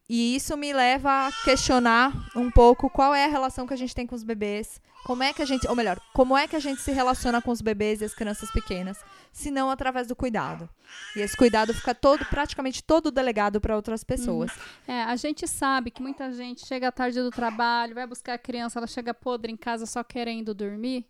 [0.10, 3.96] E isso me leva a questionar um pouco qual é a relação que a gente
[3.96, 6.60] tem com os bebês, como é que a gente, ou melhor, como é que a
[6.60, 8.98] gente se relaciona com os bebês e as crianças pequenas,
[9.32, 10.70] se não através do cuidado.
[11.16, 14.52] E esse cuidado fica todo, praticamente todo delegado para outras pessoas.
[14.88, 18.38] É, a gente sabe que muita gente chega à tarde do trabalho, vai buscar a
[18.38, 21.06] criança, ela chega podre em casa só querendo dormir,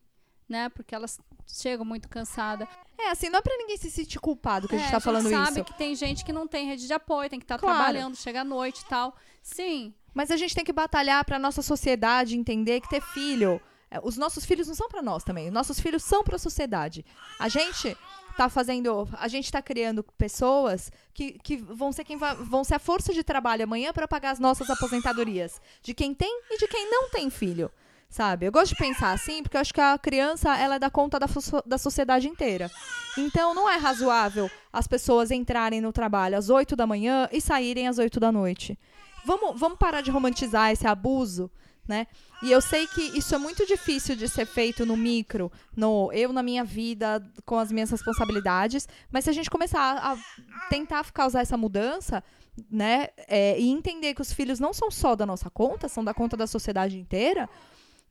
[0.47, 0.69] né?
[0.69, 2.67] Porque elas chegam muito cansadas.
[2.97, 5.29] É, assim, não é pra ninguém se sentir culpado que a gente é, tá falando
[5.29, 5.63] sabe isso.
[5.65, 7.75] que tem gente que não tem rede de apoio, tem que estar Claro.
[7.77, 9.15] trabalhando, chega à noite e tal.
[9.41, 13.99] Sim, Mas a gente tem que batalhar pra nossa sociedade entender que ter filho, é,
[14.03, 17.03] os nossos filhos não são pra nós também, os nossos filhos são pra sociedade.
[17.39, 17.97] A gente
[18.38, 22.75] tá fazendo, a gente tá criando pessoas que, que vão ser quem vai, vão ser
[22.75, 26.67] a força de trabalho amanhã pra pagar as nossas aposentadorias, de quem tem e de
[26.67, 27.71] quem não tem filho.
[28.13, 28.45] Sabe?
[28.45, 31.26] Eu gosto de pensar assim, porque eu acho que a criança, ela dá conta da,
[31.65, 32.69] da sociedade inteira.
[33.17, 37.88] Então, não é razoável as pessoas entrarem no trabalho às 8 da manhã e saírem
[37.88, 38.78] às 8 da noite.
[39.26, 41.49] Vamos, vamos parar de romantizar esse abuso,
[41.88, 42.06] né?
[42.43, 46.32] E eu sei que isso é muito difícil de ser feito no micro, no eu
[46.32, 50.17] na minha vida, com as minhas responsabilidades, mas se a gente começar a, a
[50.69, 52.23] tentar causar essa mudança,
[52.69, 56.13] né, é, e entender que os filhos não são só da nossa conta, são da
[56.13, 57.49] conta da sociedade inteira,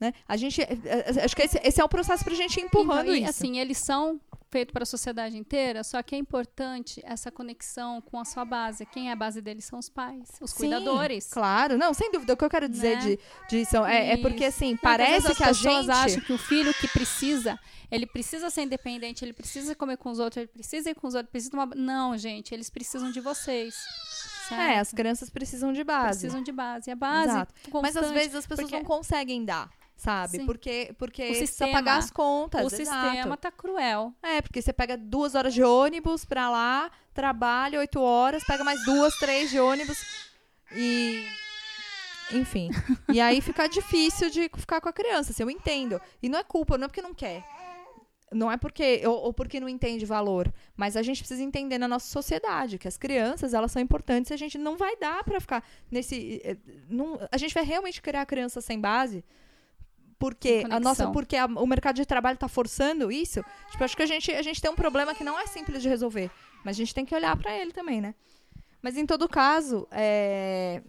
[0.02, 0.12] né?
[0.26, 2.64] A gente, é, é, acho que esse, esse é o processo para a gente ir
[2.64, 3.30] empurrando Então, e, isso.
[3.30, 8.18] assim, eles são feitos para a sociedade inteira, só que é importante essa conexão com
[8.18, 8.84] a sua base.
[8.84, 11.30] Quem é a base deles são os pais, os Sim, cuidadores.
[11.32, 12.34] Claro, não, sem dúvida.
[12.34, 13.02] O que eu quero dizer Né?
[13.02, 15.96] de, de são, é, é porque, assim, Não, parece vezes que a as pessoas gente...
[15.96, 17.58] acham que o filho que precisa,
[17.90, 21.14] ele precisa ser independente, ele precisa comer com os outros, ele precisa ir com os
[21.14, 21.68] outros, precisa tomar...
[21.76, 23.74] Não, gente, eles precisam de vocês.
[24.50, 24.80] É, certo?
[24.80, 26.18] as crianças precisam de base.
[26.20, 26.90] precisam de base.
[26.90, 27.54] A base Exato.
[27.80, 29.70] Mas às vezes as pessoas porque não conseguem dar,
[30.02, 30.38] sabe?
[30.38, 30.46] Sim.
[30.46, 32.60] Porque, porque O precisa sistema- pagar as contas.
[32.62, 33.10] o exato.
[33.12, 34.12] sistema tá cruel.
[34.22, 38.84] É, porque você pega duas horas de ônibus pra lá, trabalha oito horas, pega mais
[38.84, 39.98] duas, três de ônibus
[40.74, 41.26] e.
[42.32, 42.70] Enfim.
[43.12, 46.00] e aí fica difícil de ficar com a criança, assim, eu entendo.
[46.22, 47.44] E não é culpa, não é porque não quer.
[48.32, 49.02] Não é porque.
[49.06, 50.50] Ou, ou porque não entende valor.
[50.74, 54.34] Mas a gente precisa entender na nossa sociedade que as crianças, elas são importantes e
[54.34, 56.40] a gente não vai dar pra ficar nesse.
[56.42, 56.56] eh,
[56.88, 59.22] não- a gente vai realmente criar criança sem base.
[60.22, 63.44] Porque a nossa, porque a- o mercado de trabalho está forçando isso.
[63.70, 65.88] Tipo, acho que a gente, a gente tem um problema que não é simples de
[65.88, 66.30] resolver,
[66.64, 68.14] mas a gente tem que olhar para ele também, né?
[68.80, 70.80] Mas em todo caso, é,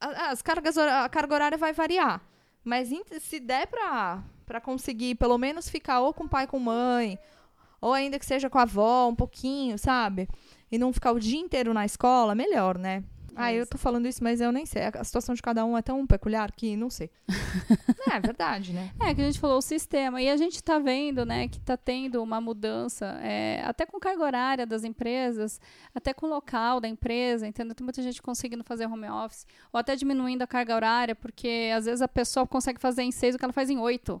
[0.00, 2.20] a- as cargas, a carga horária vai variar.
[2.64, 7.18] Mas se der para para conseguir pelo menos ficar ou com pai com mãe,
[7.80, 10.28] ou ainda que seja com a avó um pouquinho, sabe?
[10.70, 13.02] E não ficar o dia inteiro na escola, melhor, né?
[13.36, 14.82] Ah, eu tô falando isso, mas eu nem sei.
[14.82, 17.10] A situação de cada um é tão peculiar que não sei.
[18.10, 18.90] é, é verdade, né?
[19.00, 20.20] É, que a gente falou o sistema.
[20.20, 24.24] E a gente está vendo, né, que está tendo uma mudança, é, até com carga
[24.24, 25.60] horária das empresas,
[25.94, 27.74] até com o local da empresa, entendeu?
[27.74, 31.84] Tem muita gente conseguindo fazer home office, ou até diminuindo a carga horária, porque às
[31.84, 34.20] vezes a pessoa consegue fazer em seis o que ela faz em oito.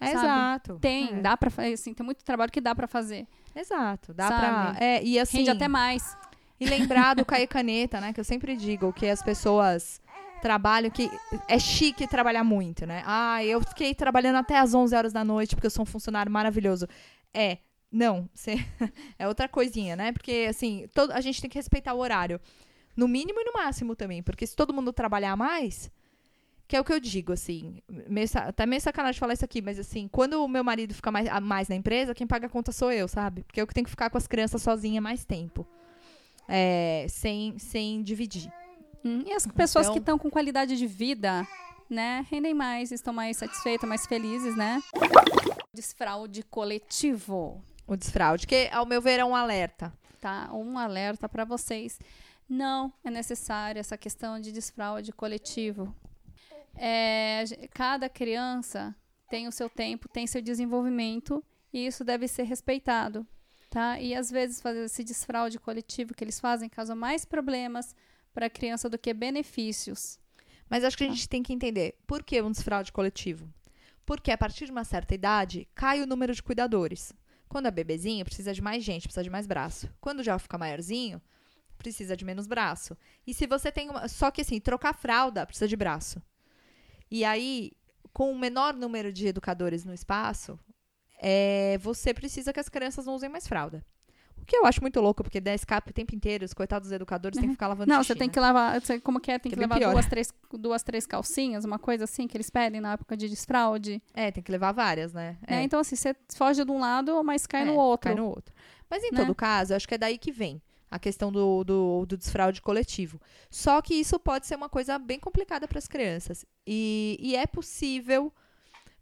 [0.00, 0.78] É exato.
[0.80, 1.20] Tem, É.
[1.20, 3.26] dá fazer, assim, tem muito trabalho que dá pra fazer.
[3.54, 4.14] Exato.
[4.14, 4.76] Dá pra.
[4.78, 5.38] É, e assim.
[5.38, 6.16] Rende até mais.
[6.60, 8.12] E lembrar do cair caneta, né?
[8.12, 10.00] Que eu sempre digo que as pessoas
[10.40, 11.10] trabalham que
[11.48, 13.02] é chique trabalhar muito, né?
[13.06, 16.30] Ah, eu fiquei trabalhando até às 11 horas da noite porque eu sou um funcionário
[16.30, 16.86] maravilhoso.
[17.34, 17.58] É,
[17.90, 18.28] não,
[19.18, 20.12] é outra coisinha, né?
[20.12, 22.40] Porque assim, todo, a gente tem que respeitar o horário,
[22.96, 25.90] no mínimo e no máximo também, porque se todo mundo trabalhar mais,
[26.66, 28.28] que é o que eu digo, assim, meio,
[28.66, 31.76] meio sacanagem falar isso aqui, mas assim, quando o meu marido fica mais, mais na
[31.76, 33.42] empresa, quem paga a conta sou eu, sabe?
[33.44, 35.66] Porque eu que tenho que ficar com as crianças sozinha mais tempo.
[36.48, 38.50] É, sem, sem dividir.
[39.04, 41.46] Hum, E as pessoas Então- que estão com qualidade de vida,
[41.90, 44.80] né, rendem mais, estão mais satisfeitas, mais felizes, né?
[45.74, 47.62] Desfraude coletivo.
[47.86, 49.92] O desfraude, que ao meu ver é um alerta.
[50.20, 50.50] tá?
[50.52, 51.98] Um alerta para vocês.
[52.48, 55.94] Não é necessário essa questão de desfraude coletivo.
[56.76, 58.94] É, cada criança
[59.30, 63.24] tem o seu tempo, tem seu desenvolvimento e isso deve ser respeitado,
[63.68, 64.00] tá?
[64.00, 67.94] E às vezes fazer esse desfraude coletivo que eles fazem causa mais problemas
[68.32, 70.18] para a criança do que benefícios.
[70.68, 73.48] Mas acho que a gente tem que entender por que um desfraude coletivo.
[74.04, 77.12] Porque a partir de uma certa idade, cai o número de cuidadores.
[77.48, 79.88] Quando é bebezinho, precisa de mais gente, precisa de mais braço.
[80.00, 81.20] Quando já fica maiorzinho,
[81.78, 82.96] precisa de menos braço.
[83.26, 84.08] E se você tem uma.
[84.08, 86.22] Só que assim, trocar fralda precisa de braço.
[87.10, 87.72] E aí,
[88.12, 90.58] com o menor número de educadores no espaço,
[91.18, 93.84] é, você precisa que as crianças não usem mais fralda.
[94.40, 96.94] O que eu acho muito louco, porque dá escape o tempo inteiro, os coitados dos
[96.94, 98.32] educadores têm que ficar lavando Não, xixi, você tem né?
[98.32, 99.38] que lavar, como que é?
[99.38, 99.92] Tem Que que, é levar pior.
[99.92, 104.00] duas três, duas, três calcinhas, uma coisa assim que eles pedem na época de desfraude.
[104.14, 105.36] É, tem que levar várias, né?
[105.46, 105.62] né?
[105.64, 108.04] Então, assim, você foge de um lado, mas cai É, no outro.
[108.08, 108.54] Cai no outro.
[108.88, 109.20] Mas em né?
[109.20, 113.20] todo caso, acho que é daí que vem a questão do, do, do desfraude coletivo.
[113.50, 116.46] Só que isso pode ser uma coisa bem complicada para as crianças.
[116.66, 118.32] E, e é possível.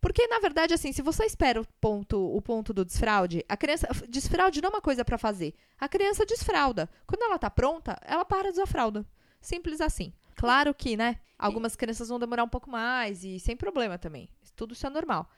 [0.06, 3.88] Porque, na verdade, assim, se você espera o ponto, o ponto do desfraude, a criança.
[4.08, 5.52] Desfraude não é uma coisa para fazer.
[5.80, 6.88] A criança desfrauda.
[7.04, 9.04] Quando ela tá pronta, ela para de fralda.
[9.40, 10.12] Simples assim.
[10.36, 11.18] Claro que, né?
[11.36, 14.28] Algumas crianças vão demorar um pouco mais e sem problema também.
[14.54, 15.28] Tudo isso é normal.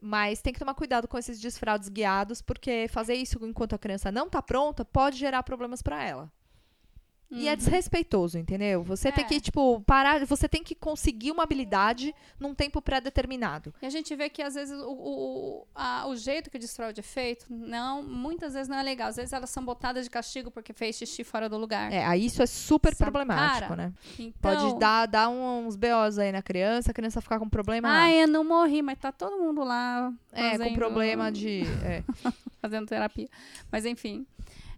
[0.00, 4.10] Mas tem que tomar cuidado com esses desfraudes guiados, porque fazer isso enquanto a criança
[4.10, 6.32] não tá pronta pode gerar problemas para ela.
[7.34, 8.82] E é desrespeitoso, entendeu?
[8.84, 9.26] Você tem É.
[9.26, 10.24] que, tipo, parar.
[10.26, 13.72] Você tem que conseguir uma habilidade num tempo pré-determinado.
[13.80, 17.00] E a gente vê que, às vezes, o, o, a- o jeito que o desfraude
[17.00, 19.08] é feito, não, muitas vezes não é legal.
[19.08, 21.90] Às vezes elas são botadas de castigo porque fez xixi fora do lugar.
[21.92, 23.92] É, aí isso é super Sabe, problemático, cara, né?
[24.18, 27.88] Então, Pode dar, dar uns BOs aí na criança, a criança ficar com problema.
[27.88, 31.62] Ai, eu não morri, mas tá todo mundo lá é, com fazendo- problema de.
[31.84, 32.02] é.
[32.60, 33.28] fazendo terapia.
[33.72, 34.24] Mas enfim.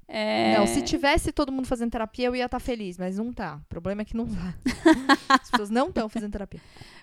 [0.06, 0.56] É...
[0.58, 3.56] Não, se tivesse todo mundo fazendo terapia, eu ia estar feliz, mas não tá.
[3.56, 4.54] O problema é que não tá.
[5.28, 6.60] As pessoas não estão fazendo terapia.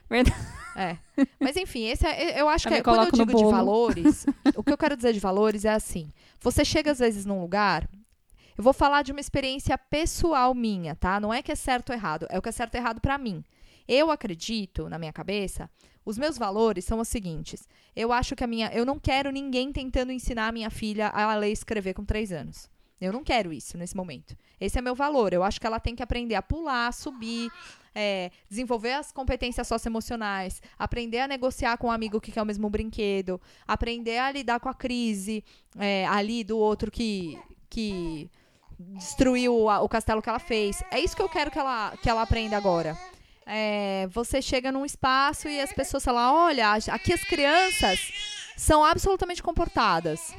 [0.10, 0.36] Verdade.
[0.76, 0.98] É.
[1.40, 4.64] Mas enfim, esse é, eu acho Eu que é, quando eu digo de valores, o
[4.64, 6.10] que eu quero dizer de valores é assim:
[6.40, 7.88] você chega às vezes num lugar.
[8.58, 11.20] Eu vou falar de uma experiência pessoal minha, tá?
[11.20, 13.18] Não é que é certo ou errado, é o que é certo ou errado pra
[13.18, 13.44] mim.
[13.88, 15.70] Eu acredito, na minha cabeça,
[16.06, 17.68] os meus valores são os seguintes.
[17.96, 18.68] Eu acho que a minha.
[18.74, 22.32] Eu não quero ninguém tentando ensinar a minha filha a ler e escrever com três
[22.32, 22.70] anos.
[23.02, 24.38] Eu não quero isso nesse momento.
[24.60, 25.34] Esse é meu valor.
[25.34, 27.50] Eu acho que ela tem que aprender a pular, subir,
[27.96, 32.70] é, desenvolver as competências socioemocionais, aprender a negociar com um amigo que quer o mesmo
[32.70, 35.44] brinquedo, aprender a lidar com a crise
[35.80, 38.30] é, ali do outro que, que
[38.80, 40.84] destruiu a- o castelo que ela fez.
[40.92, 42.98] É isso que eu quero que ela, que ela aprenda agora.
[43.46, 48.00] É, você chega num espaço e as pessoas falam: olha, aqui as crianças
[48.56, 50.36] são absolutamente comportadas.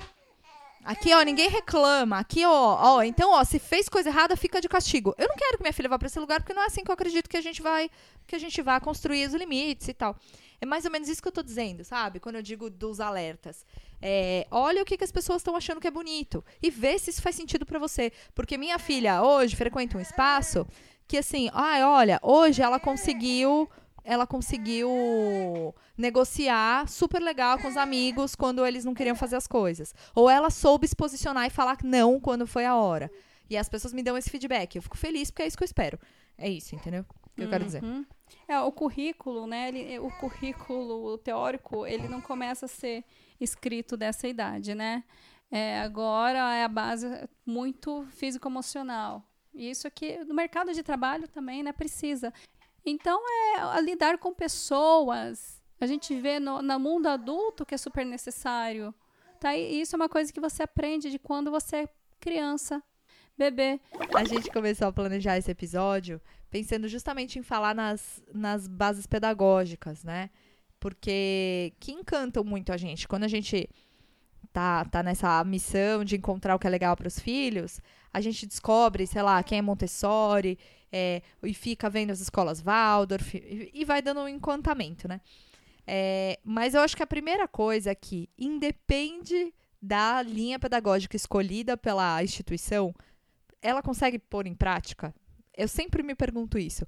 [0.84, 2.18] Aqui, ó, ninguém reclama.
[2.18, 5.14] Aqui, ó, ó, então, ó, se fez coisa errada, fica de castigo.
[5.16, 6.90] Eu não quero que minha filha vá para esse lugar, porque não é assim que
[6.90, 7.90] eu acredito que a gente vai,
[8.26, 10.16] que a gente vai construir os limites e tal.
[10.60, 12.20] É mais ou menos isso que eu tô dizendo, sabe?
[12.20, 13.64] Quando eu digo dos alertas.
[14.00, 17.10] É, olha o que, que as pessoas estão achando que é bonito e vê se
[17.10, 18.12] isso faz sentido para você.
[18.34, 20.66] Porque minha filha hoje frequenta um espaço
[21.06, 23.68] que assim, ai, olha, hoje ela conseguiu
[24.04, 29.94] ela conseguiu negociar super legal com os amigos quando eles não queriam fazer as coisas.
[30.14, 33.10] Ou ela soube se posicionar e falar não quando foi a hora.
[33.48, 34.76] E as pessoas me dão esse feedback.
[34.76, 35.98] Eu fico feliz porque é isso que eu espero.
[36.38, 37.04] É isso, entendeu?
[37.26, 37.82] O que eu quero dizer.
[37.82, 38.04] Uhum.
[38.48, 39.68] É, o currículo, né?
[39.68, 43.04] ele- o currículo teórico, ele não começa a ser
[43.40, 45.04] escrito dessa idade, né?
[45.50, 47.06] É, agora é a base
[47.44, 49.22] muito físico-emocional.
[49.54, 51.72] E isso aqui, no mercado de trabalho também, né?
[51.72, 52.32] Precisa.
[52.84, 53.20] Então,
[53.76, 55.62] é lidar com pessoas.
[55.80, 58.94] A gente vê no, no mundo adulto que é super necessário.
[59.40, 59.56] Tá?
[59.56, 61.88] E isso é uma coisa que você aprende de quando você é
[62.20, 62.82] criança,
[63.36, 63.80] bebê.
[64.14, 70.04] A gente começou a planejar esse episódio pensando justamente em falar nas, nas bases pedagógicas,
[70.04, 70.30] né?
[70.78, 73.08] Porque que encantam muito a gente.
[73.08, 73.68] Quando a gente
[74.52, 77.80] tá, tá nessa missão de encontrar o que é legal para os filhos,
[78.12, 80.58] a gente descobre, sei lá, quem é Montessori,
[80.92, 85.20] é, e fica vendo as escolas Waldorf, e, e vai dando um encantamento, né?
[85.86, 91.76] É, mas eu acho que a primeira coisa é que, independe da linha pedagógica escolhida
[91.76, 92.94] pela instituição,
[93.60, 95.14] ela consegue pôr em prática?
[95.56, 96.86] Eu sempre me pergunto isso.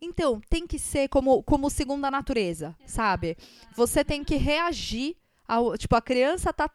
[0.00, 3.36] Então, tem que ser como, como segunda natureza, sabe?
[3.76, 5.16] Você tem que reagir
[5.54, 5.76] ao.
[5.76, 6.70] Tipo, a criança tá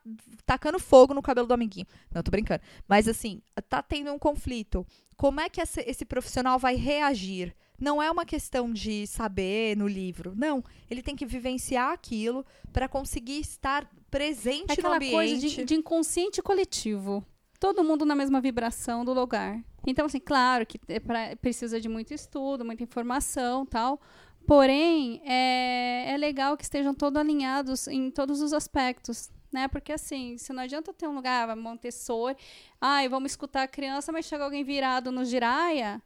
[0.45, 1.87] tacando fogo no cabelo do amiguinho.
[2.13, 2.61] Não, tô brincando.
[2.87, 4.85] Mas assim, tá tendo um conflito.
[5.15, 7.55] Como é que esse, esse profissional vai reagir?
[7.79, 10.33] Não é uma questão de saber no livro.
[10.35, 10.63] Não.
[10.89, 15.13] Ele tem que vivenciar aquilo para conseguir estar presente É aquela no ambiente.
[15.13, 17.23] coisa de, de inconsciente coletivo.
[17.59, 19.59] Todo mundo na mesma vibração do lugar.
[19.85, 23.99] Então, assim, claro que é pra- precisa de muito estudo, muita informação tal.
[24.47, 29.29] Porém, é, é legal que estejam todos alinhados em todos os aspectos.
[29.51, 29.67] Né?
[29.67, 32.37] Porque assim, se não adianta ter um lugar, ah, Montessori,
[32.79, 36.01] ai, vamos escutar a criança, mas chega alguém virado no giraia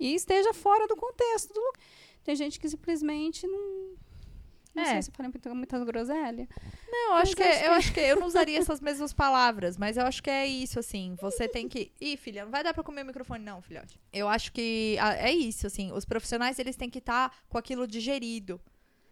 [0.00, 1.80] e esteja fora do contexto do lugar.
[2.24, 3.94] Tem gente que simplesmente não.
[4.74, 4.86] Não É.
[4.86, 6.48] sei se eu falei muita, muita groselha.
[6.88, 9.76] Não, eu acho Mas que, acho eu acho que eu não usaria essas mesmas palavras,
[9.76, 11.14] mas eu acho que é isso, assim.
[11.20, 11.92] Você tem que.
[12.00, 14.00] Ih, filha, não vai dar pra comer o microfone, não, filhote.
[14.12, 15.92] Eu acho que é isso, assim.
[15.92, 18.58] Os profissionais, eles têm que estar com aquilo digerido.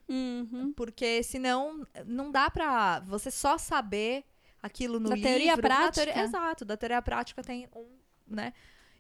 [0.08, 0.72] Uhum.
[0.74, 4.24] Porque senão não dá pra você só saber
[4.62, 5.30] aquilo no Da livro.
[5.30, 6.04] teoria prática.
[6.06, 7.86] teoria- exato, da teoria prática tem um,
[8.26, 8.52] né?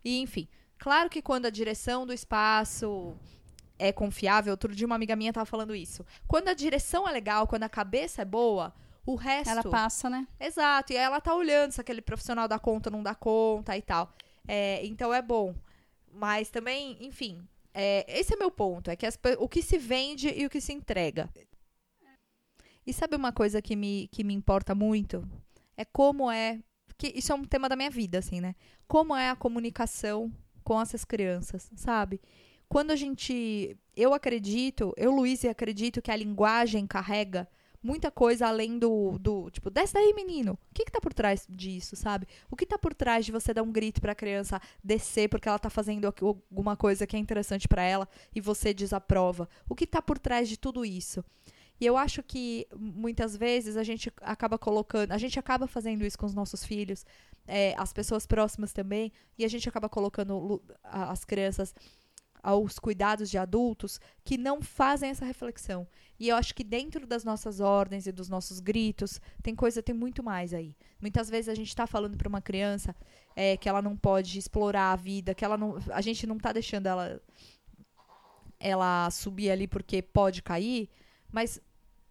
[0.04, 3.16] E enfim, claro que quando a direção do espaço
[3.80, 6.04] é confiável, outro dia uma amiga minha tava falando isso.
[6.28, 8.74] Quando a direção é legal, quando a cabeça é boa,
[9.06, 10.28] o resto Ela passa, né?
[10.38, 13.76] Exato, e aí ela tá olhando se aquele profissional dá conta ou não dá conta
[13.76, 14.12] e tal.
[14.46, 15.54] É, então é bom.
[16.12, 18.90] Mas também, enfim, é, esse é meu ponto.
[18.90, 21.30] É que as o que se vende e o que se entrega.
[22.86, 25.26] E sabe uma coisa que me, que me importa muito?
[25.76, 26.58] É como é.
[26.98, 28.54] Que isso é um tema da minha vida, assim, né?
[28.86, 32.20] Como é a comunicação com essas crianças, sabe?
[32.70, 33.76] Quando a gente.
[33.96, 37.48] Eu acredito, eu, Luiz, acredito que a linguagem carrega
[37.82, 40.52] muita coisa além do, do tipo, desce daí, menino.
[40.52, 42.28] O que que tá por trás disso, sabe?
[42.48, 45.58] O que tá por trás de você dar um grito pra criança descer porque ela
[45.58, 49.48] tá fazendo alguma coisa que é interessante pra ela e você desaprova?
[49.68, 51.24] O que tá por trás de tudo isso?
[51.80, 56.16] E eu acho que muitas vezes a gente acaba colocando, a gente acaba fazendo isso
[56.16, 57.04] com os nossos filhos,
[57.48, 61.74] é, as pessoas próximas também, e a gente acaba colocando as crianças
[62.42, 65.86] aos cuidados de adultos que não fazem essa reflexão.
[66.18, 69.94] E eu acho que dentro das nossas ordens e dos nossos gritos, tem coisa, tem
[69.94, 70.76] muito mais aí.
[71.00, 72.94] Muitas vezes a gente está falando para uma criança
[73.34, 76.52] é, que ela não pode explorar a vida, que ela não, a gente não está
[76.52, 77.20] deixando ela,
[78.58, 80.90] ela subir ali porque pode cair,
[81.32, 81.60] mas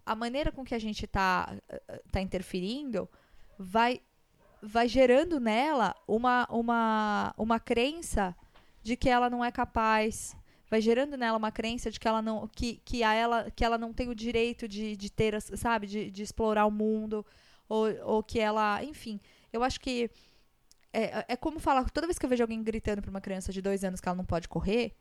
[0.06, 1.56] a maneira com que a gente está
[2.12, 3.08] tá interferindo
[3.60, 4.02] vai,
[4.60, 8.36] vai gerando nela uma, uma, uma crença
[8.89, 10.36] de que ela não é capaz,
[10.67, 13.78] vai gerando nela uma crença de que ela não que, que a ela que ela
[13.78, 17.23] não tem o direito de, de ter sabe de, de explorar o mundo
[17.67, 19.19] ou, ou que ela enfim.
[19.54, 20.10] Eu acho que
[20.91, 23.62] é, é como falar toda vez que eu vejo alguém gritando para uma criança de
[23.62, 24.95] dois anos que ela não pode correr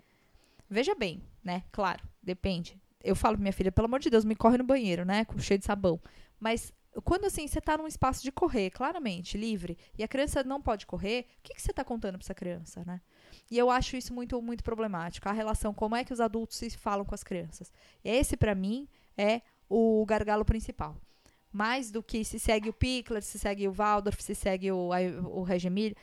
[0.68, 2.79] veja bem né claro depende.
[3.03, 5.38] Eu falo pra minha filha pelo amor de Deus me corre no banheiro né com
[5.38, 5.98] cheio de sabão.
[6.38, 6.74] Mas
[7.05, 10.85] quando assim você está num espaço de correr claramente livre e a criança não pode
[10.85, 13.01] correr o que, que você está contando para essa criança né
[13.51, 15.29] e eu acho isso muito, muito problemático.
[15.29, 17.73] A relação, como é que os adultos se falam com as crianças.
[18.05, 20.97] Esse, para mim, é o gargalo principal.
[21.53, 24.91] Mais do que se segue o Pickler, se segue o Waldorf, se segue o,
[25.25, 25.97] o Regemir.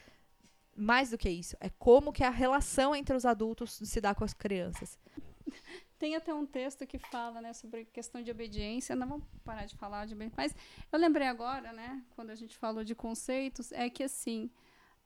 [0.76, 1.56] Mais do que isso.
[1.60, 4.98] É como que a relação entre os adultos se dá com as crianças.
[5.98, 8.96] Tem até um texto que fala né, sobre questão de obediência.
[8.96, 10.36] Não vamos parar de falar de obediência.
[10.36, 10.56] Mas
[10.92, 14.50] eu lembrei agora, né, quando a gente falou de conceitos, é que assim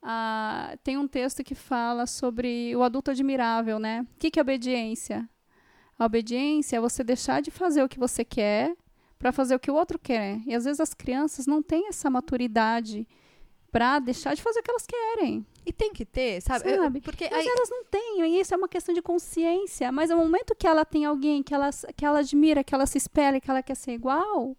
[0.02, 4.06] ah, tem um texto que fala sobre o adulto admirável, né?
[4.16, 5.30] O que, que é obediência?
[5.98, 8.76] A obediência é você deixar de fazer o que você quer
[9.18, 10.40] para fazer o que o outro quer.
[10.46, 13.06] E às vezes as crianças não têm essa maturidade
[13.70, 15.46] para deixar de fazer o que elas querem.
[15.66, 16.76] E tem que ter, sabe?
[16.76, 17.02] sabe?
[17.02, 17.48] Porque mas aí...
[17.48, 19.92] elas não têm, e isso é uma questão de consciência.
[19.92, 22.98] Mas no momento que ela tem alguém que ela, que ela admira, que ela se
[22.98, 24.56] espelha, que ela quer ser igual,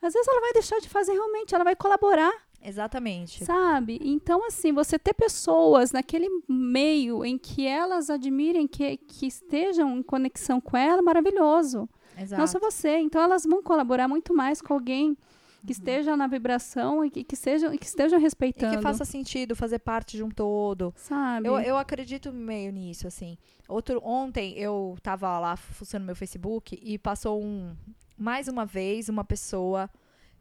[0.00, 2.32] às vezes ela vai deixar de fazer realmente, ela vai colaborar.
[2.62, 3.44] Exatamente.
[3.44, 4.00] Sabe?
[4.02, 10.02] Então, assim, você ter pessoas naquele meio em que elas admirem, que, que estejam em
[10.02, 11.88] conexão com ela, maravilhoso.
[12.18, 12.40] Exato.
[12.40, 12.98] Não só você.
[12.98, 15.16] Então, elas vão colaborar muito mais com alguém
[15.60, 15.78] que uhum.
[15.78, 18.74] esteja na vibração e que, que, sejam, que estejam respeitando.
[18.74, 20.92] E que faça sentido fazer parte de um todo.
[20.96, 21.48] Sabe?
[21.48, 23.38] Eu, eu acredito meio nisso, assim.
[23.68, 27.76] Outro, ontem eu tava lá fuçando meu Facebook e passou um,
[28.16, 29.90] mais uma vez, uma pessoa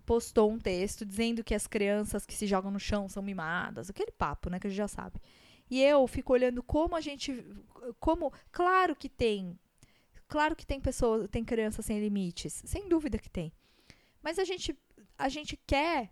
[0.08, 4.12] postou um texto dizendo que as crianças que se jogam no chão são mimadas, aquele
[4.12, 5.22] papo, né, que a gente já sabe.
[5.70, 7.46] E eu fico olhando como a gente
[8.00, 9.60] como, claro que tem.
[10.30, 13.52] Claro que tem pessoas, tem crianças sem limites, sem dúvida que tem.
[14.24, 14.74] Mas a gente
[15.18, 16.10] a gente quer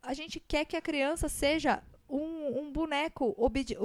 [0.00, 3.80] a gente quer que a criança seja um, um boneco obediente.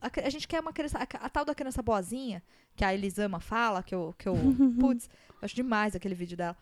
[0.00, 0.98] A, a, gente quer uma criança.
[0.98, 2.42] A, a, tal da criança boazinha,
[2.74, 4.14] que a Elisama fala, que eu.
[4.16, 4.34] Que eu
[4.80, 5.10] putz,
[5.42, 6.56] acho demais aquele vídeo dela.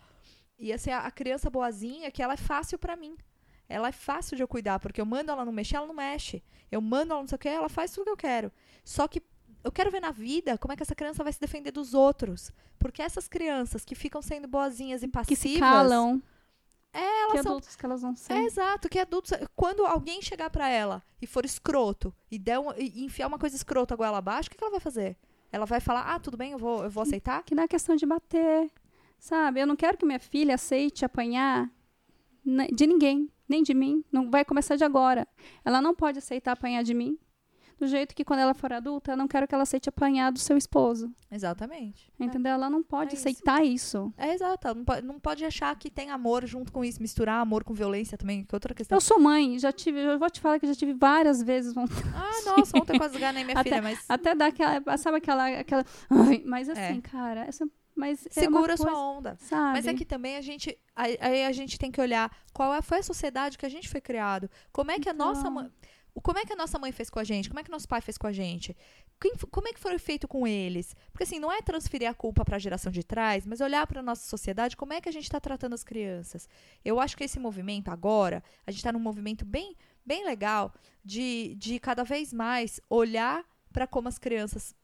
[0.59, 3.17] E assim, a, a criança boazinha, que ela é fácil para mim.
[3.69, 6.43] Ela é fácil de eu cuidar, porque eu mando ela não mexer, ela não mexe.
[6.71, 8.53] Eu mando ela não sei o que, ela faz tudo que eu quero.
[8.85, 9.23] Só que
[9.65, 12.53] eu quero ver na vida como é que essa criança vai se defender dos outros.
[12.79, 15.41] Porque essas crianças que ficam sendo boazinhas e passivas.
[15.43, 16.23] Que se calam.
[16.93, 17.53] É, elas que são...
[17.53, 18.37] adultos que elas não são.
[18.37, 19.33] É, exato, que adultos.
[19.57, 23.57] Quando alguém chegar para ela e for escroto e, der um, e enfiar uma coisa
[23.57, 25.17] escrota a goela abaixo, o que, que ela vai fazer?
[25.51, 27.43] Ela vai falar, ah, tudo bem, eu vou, eu vou aceitar?
[27.45, 28.71] Que não é questão de bater.
[29.23, 29.61] Sabe?
[29.61, 31.71] Eu não quero que minha filha aceite apanhar
[32.75, 34.05] de ninguém, nem de mim.
[34.11, 35.29] Não vai começar de agora.
[35.65, 37.17] Ela não pode aceitar apanhar de mim.
[37.79, 40.41] Do jeito que quando ela for adulta, eu não quero que ela aceite apanhar do
[40.41, 41.09] seu esposo.
[41.31, 42.13] Exatamente.
[42.19, 42.51] Entendeu?
[42.51, 42.55] É.
[42.57, 44.07] Ela não pode é aceitar isso.
[44.09, 44.15] isso.
[44.17, 44.75] É exato.
[44.75, 48.19] Não pode, não pode achar que tem amor junto com isso, misturar amor com violência
[48.19, 48.97] também, que é outra questão.
[48.97, 52.03] Eu sou mãe, já tive, eu vou te falar que já tive várias vezes vontade.
[52.13, 54.05] Ah, nossa, ontem quase ganhei minha até, filha, mas.
[54.09, 54.97] Até dar aquela.
[54.99, 55.47] Sabe aquela.
[55.47, 55.85] aquela
[56.45, 57.01] mas assim, é.
[57.01, 59.37] cara, essa mas é segura é sua onda.
[59.41, 59.73] Sabe?
[59.73, 62.99] Mas é que também a gente aí a gente tem que olhar qual é, foi
[62.99, 64.51] a sociedade que a gente foi criado.
[64.73, 65.29] Como é que então...
[65.29, 65.71] a nossa mãe
[66.21, 67.49] como é que a nossa mãe fez com a gente?
[67.49, 68.77] Como é que nosso pai fez com a gente?
[69.51, 70.97] como é que foi feito com eles?
[71.13, 74.01] Porque assim, não é transferir a culpa para a geração de trás, mas olhar para
[74.01, 76.49] a nossa sociedade, como é que a gente está tratando as crianças.
[76.85, 80.75] Eu acho que esse movimento agora, a gente está num movimento bem, bem legal
[81.05, 84.75] de, de cada vez mais olhar para como as crianças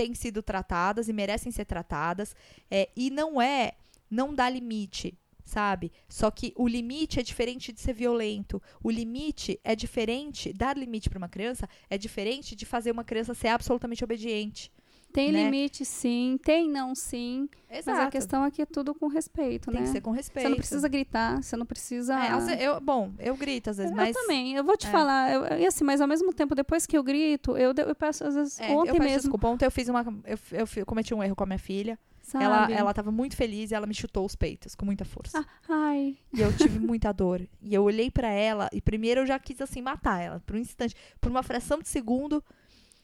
[0.00, 2.34] têm sido tratadas e merecem ser tratadas.
[2.70, 3.72] É, e não é,
[4.10, 5.92] não dá limite, sabe?
[6.08, 8.62] Só que o limite é diferente de ser violento.
[8.82, 13.34] O limite é diferente, dar limite para uma criança é diferente de fazer uma criança
[13.34, 14.72] ser absolutamente obediente.
[15.12, 15.44] Tem né?
[15.44, 16.38] limite, sim.
[16.42, 17.48] Tem não, sim.
[17.70, 17.96] Exato.
[17.96, 19.80] Mas a questão aqui é tudo com respeito, Tem né?
[19.80, 20.44] Tem que ser com respeito.
[20.44, 22.18] Você não precisa gritar, você não precisa...
[22.18, 24.14] É, eu, bom, eu grito às vezes, eu mas...
[24.14, 24.54] Eu também.
[24.54, 24.90] Eu vou te é.
[24.90, 28.24] falar, eu, e assim, mas ao mesmo tempo, depois que eu grito, eu, eu peço,
[28.24, 29.20] às vezes, é, ontem eu mesmo...
[29.20, 30.04] Desculpa, ontem eu fiz uma...
[30.24, 31.98] Eu, eu cometi um erro com a minha filha.
[32.22, 32.44] Sabe?
[32.44, 35.40] Ela, ela tava muito feliz e ela me chutou os peitos com muita força.
[35.40, 36.16] Ah, ai.
[36.32, 37.44] E eu tive muita dor.
[37.60, 40.60] E eu olhei para ela e primeiro eu já quis assim matar ela por um
[40.60, 42.44] instante, por uma fração de segundo.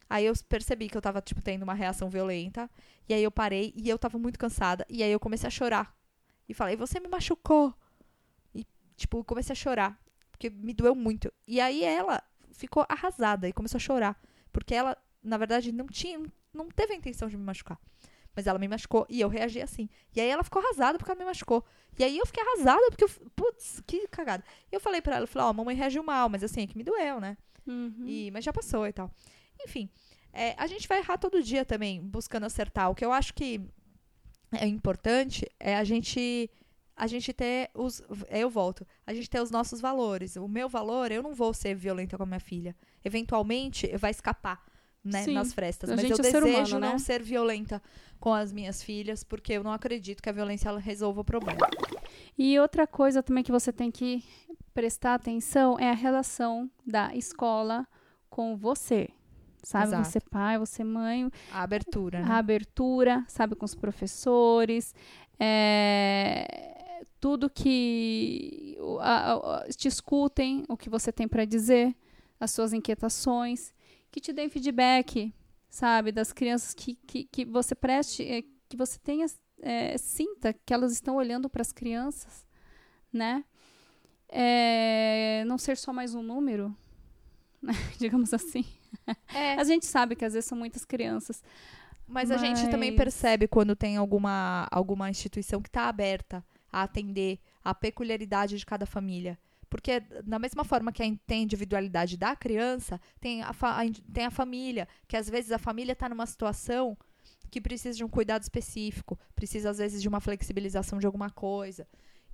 [0.09, 2.71] Aí eu percebi que eu tava, tipo, tendo uma reação violenta.
[3.09, 4.87] E aí eu parei e eu tava muito cansada.
[4.89, 5.95] E aí eu comecei a chorar.
[6.49, 7.75] E falei, você me machucou.
[8.55, 8.65] E,
[8.97, 10.01] tipo, comecei a chorar.
[10.31, 11.33] Porque me doeu muito.
[11.47, 14.21] E aí ela ficou arrasada e começou a chorar.
[14.53, 16.21] Porque ela, na verdade, não tinha,
[16.53, 17.79] não teve a intenção de me machucar.
[18.35, 19.89] Mas ela me machucou e eu reagi assim.
[20.15, 21.65] E aí ela ficou arrasada porque ela me machucou.
[21.99, 23.09] E aí eu fiquei arrasada porque eu.
[23.35, 24.45] Putz, que cagada.
[24.71, 26.63] E eu falei pra ela, eu falei, ó, oh, a mamãe reagiu mal, mas assim,
[26.63, 27.37] é que me doeu, né?
[27.67, 28.05] Uhum.
[28.07, 29.11] E, mas já passou e tal.
[29.61, 29.89] Enfim,
[30.33, 32.91] é, a gente vai errar todo dia também, buscando acertar.
[32.91, 33.61] O que eu acho que
[34.53, 36.51] é importante é a gente
[36.97, 38.01] a gente ter os
[38.31, 41.75] eu volto a gente ter os nossos valores o meu valor eu não vou ser
[41.75, 44.65] violenta com a minha filha eventualmente vai escapar
[45.05, 45.35] né, Sim.
[45.35, 46.91] nas frestas mas eu é desejo humano, né?
[46.93, 47.83] não ser violenta
[48.19, 51.69] com as minhas filhas porque eu não acredito que a violência ela resolva o problema
[52.39, 54.23] E outra coisa também que você tem que
[54.75, 57.87] prestar atenção é a relação da escola
[58.29, 59.09] com você.
[59.63, 59.87] Sabe?
[59.89, 60.09] Exato.
[60.09, 62.27] Você pai, você mãe, a abertura né?
[62.33, 64.95] a abertura, sabe, com os professores,
[65.39, 71.95] é, tudo que a- a- te escutem, o que você tem para dizer,
[72.39, 73.73] as suas inquietações,
[74.11, 75.35] que te deem feedback,
[75.69, 79.27] sabe, das crianças que, que, que você preste, eh, que você tenha,
[79.63, 82.47] eh, sinta que elas estão olhando para as crianças,
[83.13, 83.45] né?
[84.29, 86.75] É, não ser só mais um número,
[87.99, 88.65] digamos assim.
[89.35, 91.43] É, A gente sabe que às vezes são muitas crianças,
[92.07, 96.83] Mas a gente também Mas- percebe quando tem alguma, alguma instituição que está aberta a
[96.83, 99.39] atender a peculiaridade de cada família.
[99.69, 104.25] Porque, da mesma forma que tem a individualidade da criança, tem a, fa- a tem
[104.25, 106.97] a família, que às vezes a família está numa situação
[107.51, 111.87] que precisa de um cuidado específico, precisa, às vezes, de uma flexibilização de alguma coisa.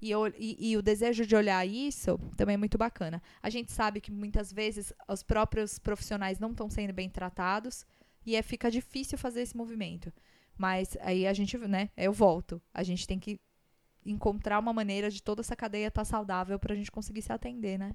[0.02, 3.22] E, e- e o desejo de olhar isso também é muito bacana.
[3.40, 7.86] A gente sabe que muitas vezes os próprios profissionais não estão sendo bem tratados
[8.26, 10.12] e é, fica difícil fazer esse movimento.
[10.58, 12.60] Mas aí a gente, né, eu volto.
[12.74, 13.40] A gente tem que
[14.04, 17.78] encontrar uma maneira de toda essa cadeia estar saudável para a gente conseguir se atender,
[17.78, 17.94] né?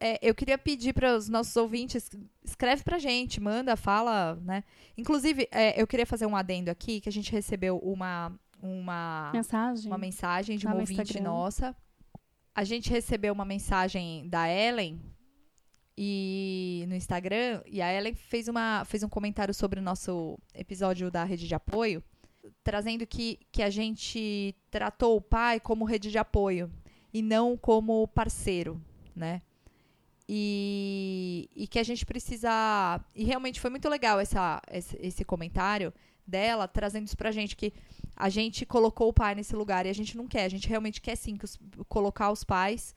[0.00, 2.08] É, eu queria pedir para os nossos ouvintes,
[2.44, 4.62] escreve pra gente, manda, fala, né?
[4.96, 8.32] Inclusive, é, eu queria fazer um adendo aqui, que a gente recebeu uma,
[8.62, 9.86] uma, mensagem.
[9.86, 11.30] uma mensagem de uma no ouvinte Instagram.
[11.30, 11.76] nossa.
[12.54, 15.00] A gente recebeu uma mensagem da Ellen
[15.96, 21.10] e no Instagram e a Ellen fez uma fez um comentário sobre o nosso episódio
[21.10, 22.02] da rede de apoio,
[22.64, 26.70] trazendo que que a gente tratou o pai como rede de apoio
[27.12, 28.80] e não como parceiro,
[29.14, 29.42] né?
[30.28, 33.00] E, e que a gente precisa.
[33.14, 35.92] E realmente foi muito legal essa, esse, esse comentário
[36.28, 37.72] dela, trazendo isso pra gente, que
[38.16, 40.44] a gente colocou o pai nesse lugar e a gente não quer.
[40.44, 41.58] A gente realmente quer sim que os-
[41.88, 42.94] colocar os pais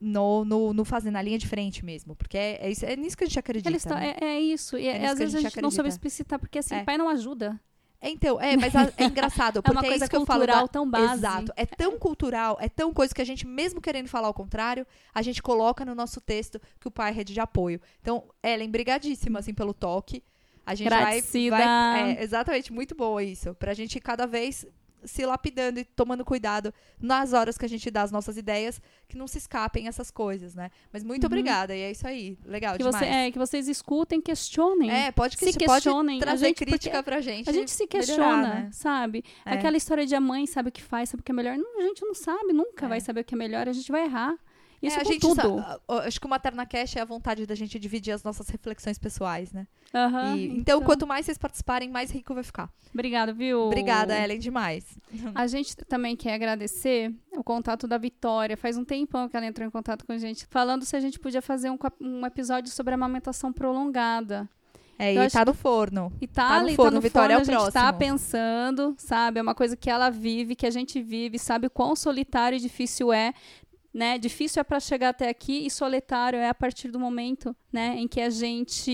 [0.00, 2.14] no, no, no fazer, na linha de frente mesmo.
[2.14, 3.88] Porque é, é, isso, é nisso que a gente acredita.
[3.88, 4.14] Tão- né?
[4.20, 4.76] é, é isso.
[4.78, 6.76] E É é, às que a vezes a gente gente, não soube explicitar, porque assim,
[6.76, 6.84] É.
[6.84, 7.58] pai não ajuda.
[8.00, 10.40] É, Então, é, mas é engraçado, É porque uma é coisa isso que eu falo
[10.40, 11.14] da, cultural tão base.
[11.20, 11.52] Exato.
[11.56, 14.84] É tão cultural, é tão coisa que a gente, mesmo querendo falar o contrário,
[15.14, 17.80] a gente coloca no nosso texto que o pai é rede de apoio.
[18.00, 20.22] Então, Ellen, brigadíssima, assim, pelo toque.
[20.64, 23.54] A gente vai, vai- é, exatamente, muito boa isso.
[23.54, 24.64] Pra gente cada vez
[25.04, 29.18] se lapidando e tomando cuidado nas horas que a gente dá as nossas ideias, que
[29.18, 30.70] não se escapem essas coisas, né?
[30.92, 31.26] Mas muito Uhum.
[31.26, 32.38] obrigada, e é isso aí.
[32.44, 32.96] Legal Que, demais.
[32.98, 34.88] você, é, que vocês escutem, questionem.
[34.92, 36.18] É, pode, se que, pode questionem.
[36.18, 37.50] A trazer gente- crítica pra gente.
[37.50, 38.68] A gente se melhorar, questiona, né?
[38.72, 39.24] sabe?
[39.44, 39.54] É.
[39.54, 41.58] Aquela história de a mãe sabe o que faz, sabe o que é melhor.
[41.58, 42.88] Não, a gente não sabe, nunca É.
[42.88, 44.36] vai saber o que é melhor, a gente vai errar.
[44.82, 45.36] Isso É, a com gente tudo.
[45.40, 48.48] sa- a- acho que o Materna Cash é a vontade da gente dividir as nossas
[48.48, 49.66] reflexões pessoais, né?
[49.94, 52.68] Aham, E- então, quanto mais vocês participarem, mais rico vai ficar.
[52.92, 53.60] Obrigado, viu?
[53.60, 54.84] Obrigada, Ellen, demais.
[55.36, 58.56] A gente também quer agradecer o contato da Vitória.
[58.56, 61.18] Faz um tempão que ela entrou em contato com a gente, falando se a gente
[61.20, 64.48] podia fazer um, um episódio sobre a amamentação prolongada.
[64.98, 66.12] É, Eu e tá no forno.
[66.20, 67.92] E tá, Tá no ali, forno, tá no Vitória, forno, é o a gente tá
[67.92, 67.98] próximo.
[67.98, 69.38] pensando, sabe?
[69.40, 72.60] É uma coisa que ela vive, que a gente vive, sabe o quão solitário e
[72.60, 73.32] difícil é,
[73.92, 74.16] né?
[74.18, 78.08] Difícil é para chegar até aqui e solitário é a partir do momento, né, em
[78.08, 78.90] que a gente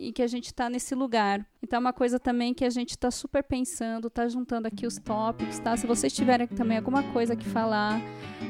[0.00, 1.44] em que a gente tá nesse lugar.
[1.62, 4.98] Então é uma coisa também que a gente tá super pensando, tá juntando aqui os
[4.98, 5.76] tópicos, tá?
[5.76, 8.00] Se vocês tiverem também alguma coisa que falar,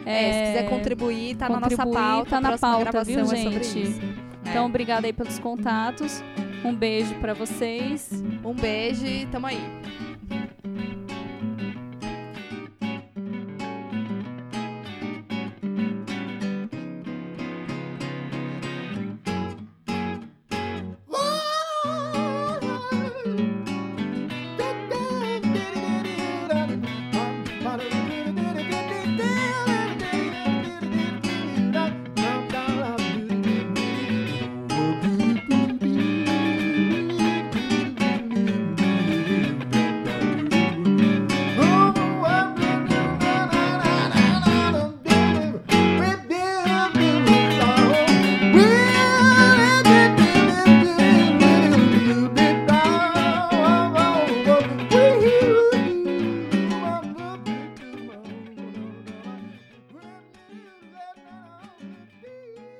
[0.04, 2.30] É, se é, quiser contribuir, tá na nossa contribuir, pauta.
[2.30, 3.82] tá na pauta, viu, é gente?
[3.82, 4.00] isso.
[4.44, 4.50] É.
[4.50, 6.22] Então, obrigada aí pelos contatos.
[6.64, 8.10] Um beijo para vocês.
[8.44, 9.60] Um beijo e tamo aí.